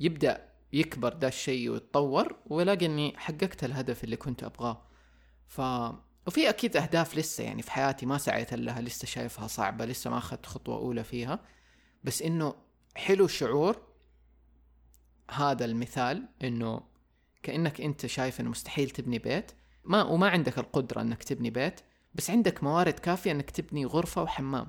يبدأ 0.00 0.48
يكبر 0.72 1.12
ده 1.12 1.28
الشيء 1.28 1.70
ويتطور 1.70 2.36
والاقي 2.46 2.86
إني 2.86 3.14
حققت 3.16 3.64
الهدف 3.64 4.04
اللي 4.04 4.16
كنت 4.16 4.44
أبغاه. 4.44 4.82
ف 5.46 5.60
وفي 6.26 6.48
أكيد 6.48 6.76
أهداف 6.76 7.16
لسه 7.18 7.44
يعني 7.44 7.62
في 7.62 7.70
حياتي 7.70 8.06
ما 8.06 8.18
سعيت 8.18 8.54
لها 8.54 8.80
لسه 8.80 9.06
شايفها 9.06 9.46
صعبة 9.46 9.84
لسه 9.84 10.10
ما 10.10 10.18
أخذت 10.18 10.46
خطوة 10.46 10.76
أولى 10.76 11.04
فيها. 11.04 11.40
بس 12.04 12.22
إنه 12.22 12.54
حلو 12.94 13.26
شعور 13.26 13.82
هذا 15.30 15.64
المثال 15.64 16.28
إنه 16.42 16.80
كأنك 17.42 17.80
أنت 17.80 18.06
شايف 18.06 18.40
إنه 18.40 18.50
مستحيل 18.50 18.90
تبني 18.90 19.18
بيت. 19.18 19.52
ما 19.84 20.02
وما 20.02 20.28
عندك 20.28 20.58
القدرة 20.58 21.00
إنك 21.00 21.22
تبني 21.22 21.50
بيت 21.50 21.80
بس 22.14 22.30
عندك 22.30 22.64
موارد 22.64 22.92
كافية 22.98 23.30
إنك 23.30 23.50
تبني 23.50 23.86
غرفة 23.86 24.22
وحمام. 24.22 24.66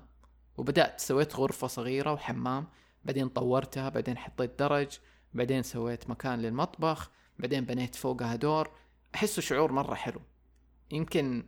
وبدأت 0.57 0.99
سويت 0.99 1.35
غرفة 1.35 1.67
صغيرة 1.67 2.13
وحمام 2.13 2.67
بعدين 3.05 3.29
طورتها 3.29 3.89
بعدين 3.89 4.17
حطيت 4.17 4.59
درج 4.59 4.97
بعدين 5.33 5.63
سويت 5.63 6.09
مكان 6.09 6.39
للمطبخ 6.39 7.11
بعدين 7.39 7.65
بنيت 7.65 7.95
فوقها 7.95 8.35
دور. 8.35 8.71
احسه 9.15 9.41
شعور 9.41 9.71
مرة 9.71 9.95
حلو. 9.95 10.21
يمكن 10.93 11.43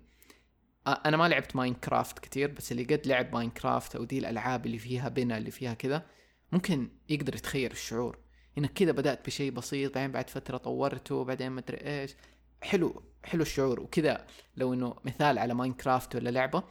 أنا 0.88 1.17
ما 1.17 1.27
لعبت 1.27 1.55
ماينكرافت 1.55 2.19
كثير 2.19 2.51
بس 2.51 2.71
اللي 2.71 2.84
قد 2.84 3.08
لعب 3.08 3.34
ماينكرافت 3.34 3.95
أو 3.95 4.03
دي 4.03 4.19
الألعاب 4.19 4.65
اللي 4.65 4.77
فيها 4.77 5.10
بنا 5.10 5.38
اللي 5.38 5.51
فيها 5.51 5.73
كذا 5.73 6.05
ممكن 6.51 6.89
يقدر 7.10 7.36
يتخيل 7.36 7.71
الشعور. 7.71 8.17
إنك 8.58 8.73
كذا 8.73 8.91
بدأت 8.91 9.25
بشيء 9.25 9.51
بسيط 9.51 9.95
بعدين 9.95 10.12
بعد 10.12 10.29
فترة 10.29 10.58
طورته 10.58 11.23
بعدين 11.23 11.49
ما 11.49 11.60
أدري 11.60 11.77
إيش. 11.77 12.15
حلو 12.62 13.03
حلو 13.23 13.41
الشعور. 13.41 13.79
وكذا 13.79 14.27
لو 14.58 14.73
إنه 14.73 14.95
مثال 15.05 15.39
على 15.39 15.53
ماينكرافت 15.53 16.15
ولا 16.15 16.29
لعبة 16.29 16.63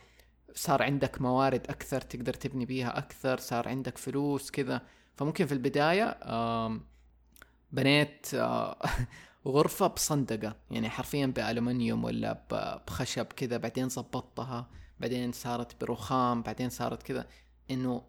صار 0.54 0.82
عندك 0.82 1.20
موارد 1.22 1.66
أكثر 1.70 2.00
تقدر 2.00 2.34
تبني 2.34 2.66
بيها 2.66 2.98
أكثر 2.98 3.38
صار 3.38 3.68
عندك 3.68 3.98
فلوس 3.98 4.50
كذا. 4.50 4.82
فممكن 5.16 5.46
في 5.46 5.52
البداية 5.54 6.18
بنيت 7.72 8.34
آه، 8.34 8.78
غرفة 9.46 9.86
بصندقة 9.86 10.56
يعني 10.70 10.90
حرفيا 10.90 11.26
بألومنيوم 11.26 12.04
ولا 12.04 12.44
بخشب 12.86 13.26
كذا 13.26 13.56
بعدين 13.56 13.88
زبطتها 13.88 14.70
بعدين 15.00 15.32
صارت 15.32 15.80
برخام 15.80 16.42
بعدين 16.42 16.70
صارت 16.70 17.02
كذا. 17.02 17.26
إنه 17.70 18.02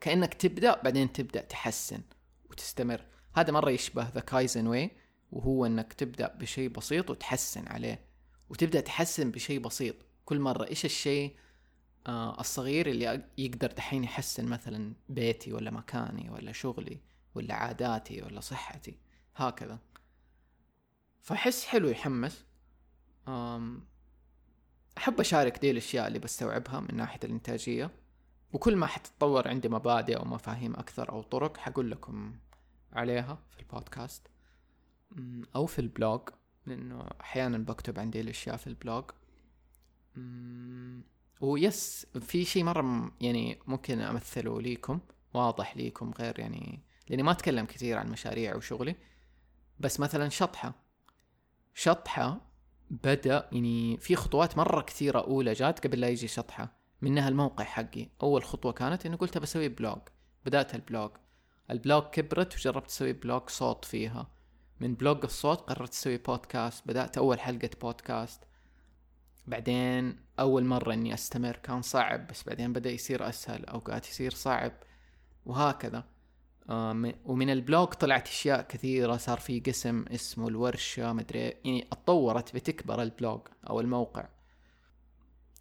كأنك 0.00 0.34
تبدأ 0.34 0.82
بعدين 0.82 1.12
تبدأ 1.12 1.40
تحسن 1.40 2.02
وتستمر. 2.50 3.04
هذا 3.34 3.52
مرة 3.52 3.70
يشبه 3.70 4.08
ذا 4.08 4.20
كايزن 4.20 4.66
way 4.66 4.90
وهو 5.32 5.66
إنك 5.66 5.92
تبدأ 5.92 6.34
بشيء 6.40 6.68
بسيط 6.68 7.10
وتحسن 7.10 7.68
عليه. 7.68 8.04
وتبدأ 8.50 8.80
تحسن 8.80 9.30
بشيء 9.30 9.60
بسيط. 9.60 9.96
كل 10.24 10.40
مرة 10.40 10.66
إيش 10.66 10.84
الشيء 10.84 11.36
آه 12.06 12.40
الصغير 12.40 12.86
اللي 12.86 13.24
يقدر 13.38 13.72
دحين 13.72 14.04
يحسن 14.04 14.44
مثلا 14.44 14.94
بيتي 15.08 15.52
ولا 15.52 15.70
مكاني 15.70 16.30
ولا 16.30 16.52
شغلي 16.52 17.00
ولا 17.34 17.54
عاداتي 17.54 18.22
ولا 18.22 18.40
صحتي؟ 18.40 18.98
هكذا. 19.36 19.78
فأحس 21.22 21.64
حلو 21.64 21.88
يحمس. 21.88 22.44
أم 23.28 23.84
أحب 24.98 25.20
أشارك 25.20 25.58
دي 25.58 25.70
الأشياء 25.70 26.08
اللي 26.08 26.18
بستوعبها 26.18 26.80
من 26.80 26.96
ناحية 26.96 27.20
الإنتاجية. 27.24 27.90
وكل 28.52 28.76
ما 28.76 28.86
حتتطور 28.86 29.48
عندي 29.48 29.68
مبادئ 29.68 30.16
أو 30.16 30.24
مفاهيم 30.24 30.74
أكثر 30.74 31.08
أو 31.08 31.22
طرق 31.22 31.56
حقول 31.56 31.90
لكم 31.90 32.36
عليها 32.92 33.38
في 33.50 33.60
البودكاست. 33.60 34.26
أو 35.56 35.66
في 35.66 35.78
ال 35.78 35.86
blog 35.86 36.20
لأنه 36.66 37.08
أحيانا 37.20 37.58
بكتب 37.58 37.98
عن 37.98 38.10
دي 38.10 38.20
الأشياء 38.20 38.56
في 38.56 38.66
ال 38.66 38.72
blog. 38.72 39.04
ويس 41.40 42.06
في 42.20 42.44
شيء 42.44 42.64
مرة 42.64 43.12
يعني 43.20 43.58
ممكن 43.66 44.00
أمثله 44.00 44.60
ليكم 44.60 45.00
واضح 45.34 45.76
ليكم 45.76 46.12
غير 46.18 46.38
يعني 46.40 46.82
لأني 47.08 47.22
ما 47.22 47.30
أتكلم 47.30 47.66
كثير 47.66 47.98
عن 47.98 48.10
مشاريع 48.10 48.56
وشغلي. 48.56 48.96
بس 49.80 50.00
مثلا 50.00 50.28
شطحة. 50.28 50.74
شطحة 51.74 52.40
بدأ 52.90 53.48
يعني 53.52 53.96
في 53.96 54.16
خطوات 54.16 54.58
مرة 54.58 54.80
كثيرة 54.80 55.20
أولى 55.20 55.52
جات 55.52 55.86
قبل 55.86 56.00
لا 56.00 56.08
يجي 56.08 56.28
شطحة 56.28 56.82
منها 57.02 57.28
الموقع 57.28 57.64
حقي. 57.64 58.08
أول 58.22 58.44
خطوة 58.44 58.72
كانت 58.72 59.06
إني 59.06 59.16
قلت 59.16 59.38
بسوي 59.38 59.68
blog. 59.68 59.98
بدأت 60.44 60.74
ال 60.74 60.80
blog. 60.80 61.10
ال 61.70 61.76
blog 61.76 62.02
كبرت 62.02 62.54
وجربت 62.54 62.86
أسوي 62.86 63.12
blog 63.12 63.48
صوت 63.48 63.84
فيها. 63.84 64.30
من 64.80 64.94
blog 64.94 65.24
الصوت 65.24 65.60
قررت 65.60 65.92
أسوي 65.92 66.16
بودكاست. 66.16 66.88
بدأت 66.88 67.18
أول 67.18 67.40
حلقة 67.40 67.70
بودكاست. 67.80 68.42
بعدين 69.46 70.24
أول 70.40 70.64
مرة 70.64 70.92
إني 70.92 71.14
أستمر 71.14 71.56
كان 71.56 71.82
صعب 71.82 72.26
بس 72.26 72.42
بعدين 72.42 72.72
بدأ 72.72 72.90
يصير 72.90 73.28
أسهل 73.28 73.64
أوقات 73.64 74.08
يصير 74.08 74.30
صعب 74.34 74.72
وهكذا. 75.46 76.04
ومن 76.68 77.50
ال 77.50 77.58
blog 77.58 77.88
طلعت 77.88 78.28
أشياء 78.28 78.62
كثيرة 78.62 79.16
صار 79.16 79.38
في 79.38 79.60
قسم 79.60 80.04
اسمه 80.08 80.48
الورشة 80.48 81.12
مدري 81.12 81.40
يعني 81.40 81.86
أتطورت 81.92 82.54
بتكبر 82.54 83.02
ال 83.02 83.10
blog 83.10 83.40
أو 83.70 83.80
الموقع. 83.80 84.28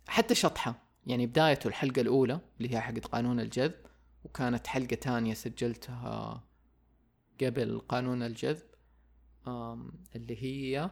حتى 0.08 0.36
شطحة 0.36 0.76
يعني 1.08 1.28
بدايته 1.28 1.68
الحلقة 1.68 2.02
الأولى 2.02 2.40
اللي 2.58 2.76
هي 2.76 2.82
حقت 2.82 3.06
قانون 3.06 3.40
الجذب 3.40 3.76
وكانت 4.24 4.68
حلقة 4.68 4.96
تانية 4.96 5.34
سجلتها 5.34 6.44
قبل 7.42 7.82
قانون 7.90 8.24
الجذب 8.24 8.66
اللي 10.16 10.44
هي 10.44 10.90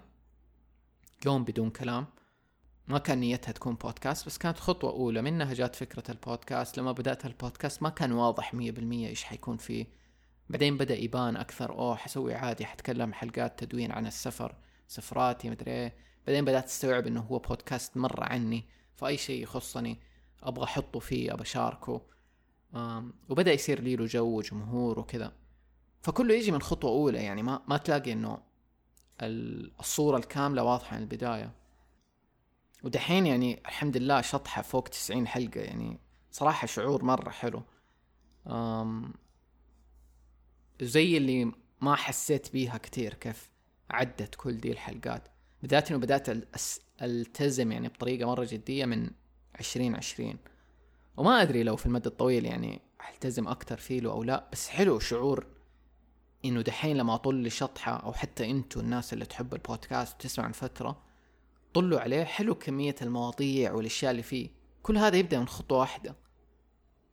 يوم 1.26 1.44
بدون 1.44 1.70
كلام. 1.70 2.06
ما 2.88 2.98
كان 2.98 3.18
نيتها 3.18 3.52
تكون 3.52 3.76
بودكاست 3.76 4.26
بس 4.26 4.38
كانت 4.38 4.60
خطوة 4.60 4.92
أولى. 4.92 5.22
منها 5.22 5.54
جات 5.54 5.76
فكرة 5.76 6.12
البودكاست 6.12 6.78
لما 6.78 6.92
بدأت 6.92 7.26
البودكاست 7.26 7.84
ما 7.84 7.90
كان 7.90 8.12
واضح 8.12 8.54
مية 8.54 8.72
بالمية 8.72 9.08
إيش 9.08 9.24
حيكون 9.24 9.58
فيه. 9.58 9.99
بعدين 10.50 10.78
بدأ 10.78 10.96
يبان 10.96 11.38
أكثر 11.38 11.72
أوه 11.72 11.96
حسوي 11.96 12.34
عادي 12.34 12.66
حتكلم 12.66 13.14
حلقات 13.14 13.64
تدوين 13.64 13.92
عن 13.92 14.08
السفر 14.08 14.56
سفراتي 14.88 15.50
مدري 15.50 15.72
إيه. 15.72 15.96
بعدين 16.28 16.46
بدأت 16.46 16.66
أستوعب 16.66 17.08
إنه 17.08 17.22
هو 17.22 17.40
بودكاست 17.40 17.98
مرة 17.98 18.24
عني 18.24 18.66
فأي 18.96 19.18
شيء 19.18 19.44
يخصني 19.44 20.00
أبغى 20.44 20.64
أحطه 20.64 21.00
فيه 21.00 21.34
أبغى 21.34 21.42
أشاركه. 21.42 22.02
وبدأ 23.30 23.54
يصير 23.54 23.82
لي 23.82 23.96
له 23.96 24.06
جو 24.06 24.38
وجمهور 24.38 25.00
وكذا. 25.00 25.34
فكله 26.02 26.34
يجي 26.34 26.52
من 26.52 26.62
خطوة 26.62 26.92
أولى 26.92 27.24
يعني 27.24 27.44
ما 27.44 27.62
ما 27.68 27.78
تلاقي 27.78 28.12
إنه 28.12 28.38
الصورة 29.80 30.18
الكاملة 30.18 30.64
واضحة 30.64 30.96
من 30.98 31.02
البداية. 31.02 31.52
ودحين 32.84 33.26
يعني 33.26 33.60
الحمد 33.60 33.98
لله 33.98 34.22
شطحة 34.22 34.62
فوق 34.62 34.88
تسعين 34.88 35.28
حلقة 35.28 35.62
يعني 35.62 36.00
صراحة 36.32 36.68
شعور 36.68 37.04
مرة 37.04 37.30
حلو. 37.30 37.64
زي 40.82 41.18
اللي 41.18 41.52
ما 41.82 41.96
حسيت 41.96 42.54
بيها 42.54 42.78
كتير 42.78 43.14
كيف 43.14 43.52
عدت 43.90 44.36
كل 44.36 44.58
دي 44.58 44.72
الحلقات. 44.72 45.28
بدأت 45.64 45.92
إنه 45.92 46.00
بدأت 46.00 46.30
ألتزم 47.02 47.72
يعني 47.72 47.88
بطريقة 47.88 48.28
مرة 48.28 48.48
جدية 48.52 48.86
من 48.86 49.10
عشرين 49.56 49.96
عشرين. 49.96 50.38
وما 51.18 51.42
أدري 51.42 51.64
لو 51.64 51.76
في 51.76 51.86
المدى 51.86 52.10
الطويل 52.10 52.46
يعني 52.46 52.82
ألتزم 53.14 53.48
أكتر 53.48 53.78
فيه 53.78 54.12
أو 54.12 54.24
لا 54.24 54.50
بس 54.52 54.70
حلو 54.70 55.00
شعور 55.00 55.46
إنه 56.46 56.62
دحين 56.62 56.98
لما 56.98 57.16
أطل 57.16 57.36
لي 57.36 57.50
شطحة 57.50 57.92
أو 57.92 58.14
حتى 58.14 58.52
أنتو 58.52 58.80
الناس 58.80 59.14
اللي 59.14 59.26
تحب 59.26 59.54
البودكاست 59.54 60.16
وتسمع 60.16 60.46
عن 60.46 60.52
فترة 60.52 61.02
طلوا 61.74 62.00
عليه 62.00 62.24
حلو 62.24 62.56
كمية 62.56 62.96
المواضيع 63.02 63.74
والأشياء 63.74 64.12
اللي 64.12 64.24
فيه. 64.24 64.50
كل 64.84 64.98
هذا 64.98 65.18
يبدأ 65.18 65.40
من 65.40 65.48
خطوة 65.48 65.80
واحدة. 65.80 66.16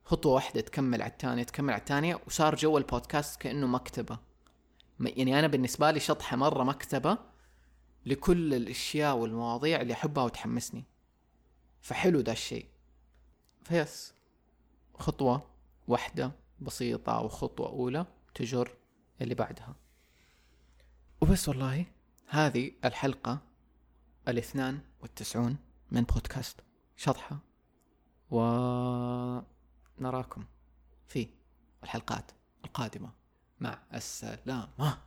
خطوة 0.06 0.32
واحدة 0.32 0.60
تكمل 0.60 1.02
على 1.02 1.12
الثانية 1.12 1.42
تكمل 1.42 1.72
على 1.72 1.80
الثانية 1.80 2.20
وصار 2.26 2.54
جو 2.54 2.78
البودكاست 2.78 3.40
كأنه 3.40 3.66
مكتبة. 3.66 4.18
يعني 5.00 5.38
أنا 5.38 5.46
بالنسبة 5.46 5.90
لي 5.90 6.00
شطحة 6.00 6.36
مرة 6.36 6.64
مكتبة 6.64 7.18
لكل 8.06 8.54
الأشياء 8.54 9.16
والمواضيع 9.16 9.80
اللي 9.80 9.92
أحبها 9.92 10.24
وتحمسني. 10.24 10.84
فحلو 11.80 12.20
ده 12.20 12.32
الشيء. 12.32 12.66
فيس. 13.64 14.14
خطوة 14.94 15.50
واحدة 15.88 16.32
بسيطة 16.60 17.20
وخطوة 17.20 17.68
أولى 17.68 18.06
تجر 18.34 18.76
اللي 19.20 19.34
بعدها. 19.34 19.74
وبس 21.20 21.48
والله 21.48 21.86
هذه 22.28 22.72
الحلقة 22.84 23.38
الاثنان 24.28 24.80
والتسعون 25.02 25.56
من 25.90 26.02
بودكاست. 26.02 26.60
شطحة 26.96 27.38
و 28.30 28.40
نراكم 29.98 30.44
في 31.08 31.28
الحلقات 31.82 32.30
القادمة. 32.64 33.10
مع 33.60 33.78
السلامة. 33.94 34.98